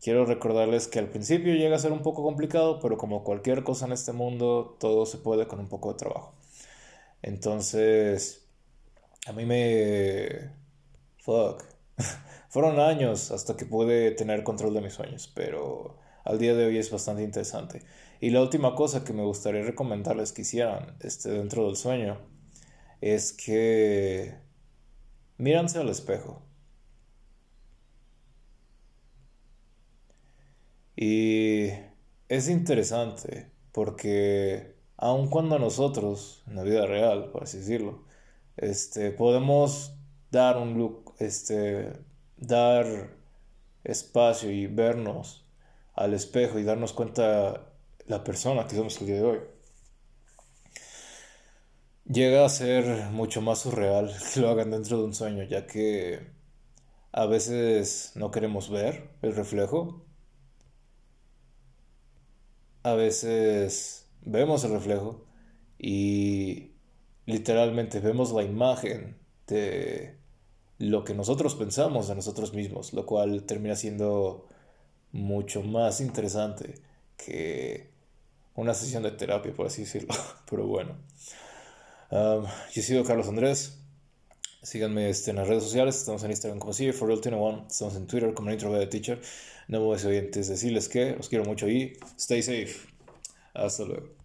quiero 0.01 0.25
recordarles 0.25 0.87
que 0.87 0.99
al 0.99 1.09
principio 1.09 1.53
llega 1.53 1.75
a 1.75 1.79
ser 1.79 1.91
un 1.91 2.01
poco 2.01 2.23
complicado, 2.23 2.79
pero 2.79 2.97
como 2.97 3.25
cualquier 3.25 3.63
cosa 3.65 3.87
en 3.87 3.91
este 3.91 4.13
mundo, 4.13 4.77
todo 4.79 5.05
se 5.05 5.17
puede 5.17 5.47
con 5.47 5.59
un 5.59 5.67
poco 5.67 5.91
de 5.91 5.99
trabajo. 5.99 6.33
Entonces, 7.21 8.47
a 9.27 9.33
mí 9.33 9.45
me... 9.45 10.51
Fuck. 11.17 11.61
Fueron 12.49 12.79
años 12.79 13.31
hasta 13.31 13.57
que 13.57 13.65
pude 13.65 14.11
tener 14.11 14.45
control 14.45 14.73
de 14.75 14.81
mis 14.81 14.93
sueños, 14.93 15.29
pero 15.35 15.97
al 16.23 16.39
día 16.39 16.55
de 16.55 16.67
hoy 16.67 16.77
es 16.77 16.89
bastante 16.89 17.23
interesante. 17.23 17.81
Y 18.21 18.29
la 18.29 18.41
última 18.41 18.75
cosa 18.75 19.03
que 19.03 19.11
me 19.11 19.23
gustaría 19.23 19.61
recomendarles 19.61 20.31
que 20.31 20.43
hicieran 20.43 20.95
este, 21.01 21.31
dentro 21.31 21.65
del 21.65 21.75
sueño 21.75 22.33
es 23.05 23.33
que 23.33 24.33
míranse 25.37 25.77
al 25.77 25.89
espejo. 25.89 26.41
Y 30.95 31.69
es 32.29 32.49
interesante 32.49 33.51
porque 33.71 34.75
aun 34.97 35.29
cuando 35.29 35.59
nosotros, 35.59 36.43
en 36.47 36.55
la 36.55 36.63
vida 36.63 36.87
real, 36.87 37.29
por 37.31 37.43
así 37.43 37.59
decirlo, 37.59 38.05
este, 38.57 39.11
podemos 39.11 39.93
dar 40.31 40.57
un 40.57 40.75
look, 40.79 41.13
este, 41.19 41.93
dar 42.37 42.87
espacio 43.83 44.49
y 44.49 44.65
vernos 44.65 45.45
al 45.93 46.15
espejo 46.15 46.57
y 46.57 46.63
darnos 46.63 46.91
cuenta 46.93 47.67
la 48.07 48.23
persona 48.23 48.65
que 48.65 48.75
somos 48.75 48.99
el 49.01 49.07
día 49.07 49.15
de 49.17 49.23
hoy. 49.23 49.39
Llega 52.07 52.45
a 52.45 52.49
ser 52.49 53.09
mucho 53.11 53.41
más 53.41 53.59
surreal 53.59 54.11
que 54.33 54.39
lo 54.39 54.49
hagan 54.49 54.71
dentro 54.71 54.97
de 54.99 55.03
un 55.05 55.13
sueño, 55.15 55.43
ya 55.43 55.65
que 55.65 56.27
a 57.11 57.25
veces 57.25 58.11
no 58.15 58.31
queremos 58.31 58.69
ver 58.69 59.09
el 59.21 59.35
reflejo. 59.35 60.05
A 62.83 62.93
veces 62.93 64.07
vemos 64.21 64.63
el 64.63 64.71
reflejo 64.73 65.25
y 65.79 66.71
literalmente 67.25 67.99
vemos 67.99 68.31
la 68.31 68.43
imagen 68.43 69.17
de 69.47 70.17
lo 70.77 71.03
que 71.03 71.15
nosotros 71.15 71.55
pensamos 71.55 72.07
de 72.07 72.15
nosotros 72.15 72.53
mismos, 72.53 72.93
lo 72.93 73.05
cual 73.07 73.43
termina 73.45 73.75
siendo 73.75 74.47
mucho 75.11 75.63
más 75.63 76.01
interesante 76.01 76.75
que 77.17 77.89
una 78.55 78.73
sesión 78.75 79.03
de 79.03 79.11
terapia, 79.11 79.53
por 79.53 79.67
así 79.67 79.83
decirlo. 79.83 80.13
Pero 80.49 80.67
bueno. 80.67 80.97
Yo 82.11 82.47
he 82.75 82.81
sido 82.81 83.03
Carlos 83.03 83.27
Andrés. 83.27 83.79
Síganme 84.61 85.09
este, 85.09 85.31
en 85.31 85.37
las 85.37 85.47
redes 85.47 85.63
sociales. 85.63 85.95
Estamos 85.95 86.23
en 86.23 86.31
Instagram 86.31 86.59
como 86.59 86.73
si 86.73 86.91
for 86.91 87.11
Estamos 87.11 87.95
en 87.95 88.07
Twitter 88.07 88.33
como 88.33 88.49
de 88.49 88.87
Teacher. 88.87 89.21
No 89.67 89.79
me 89.79 89.85
voy 89.85 89.95
a 89.95 89.99
decirles 90.49 90.89
que 90.89 91.15
los 91.15 91.29
quiero 91.29 91.45
mucho 91.45 91.67
y 91.67 91.97
stay 92.17 92.41
safe. 92.41 92.75
Hasta 93.53 93.83
luego. 93.83 94.15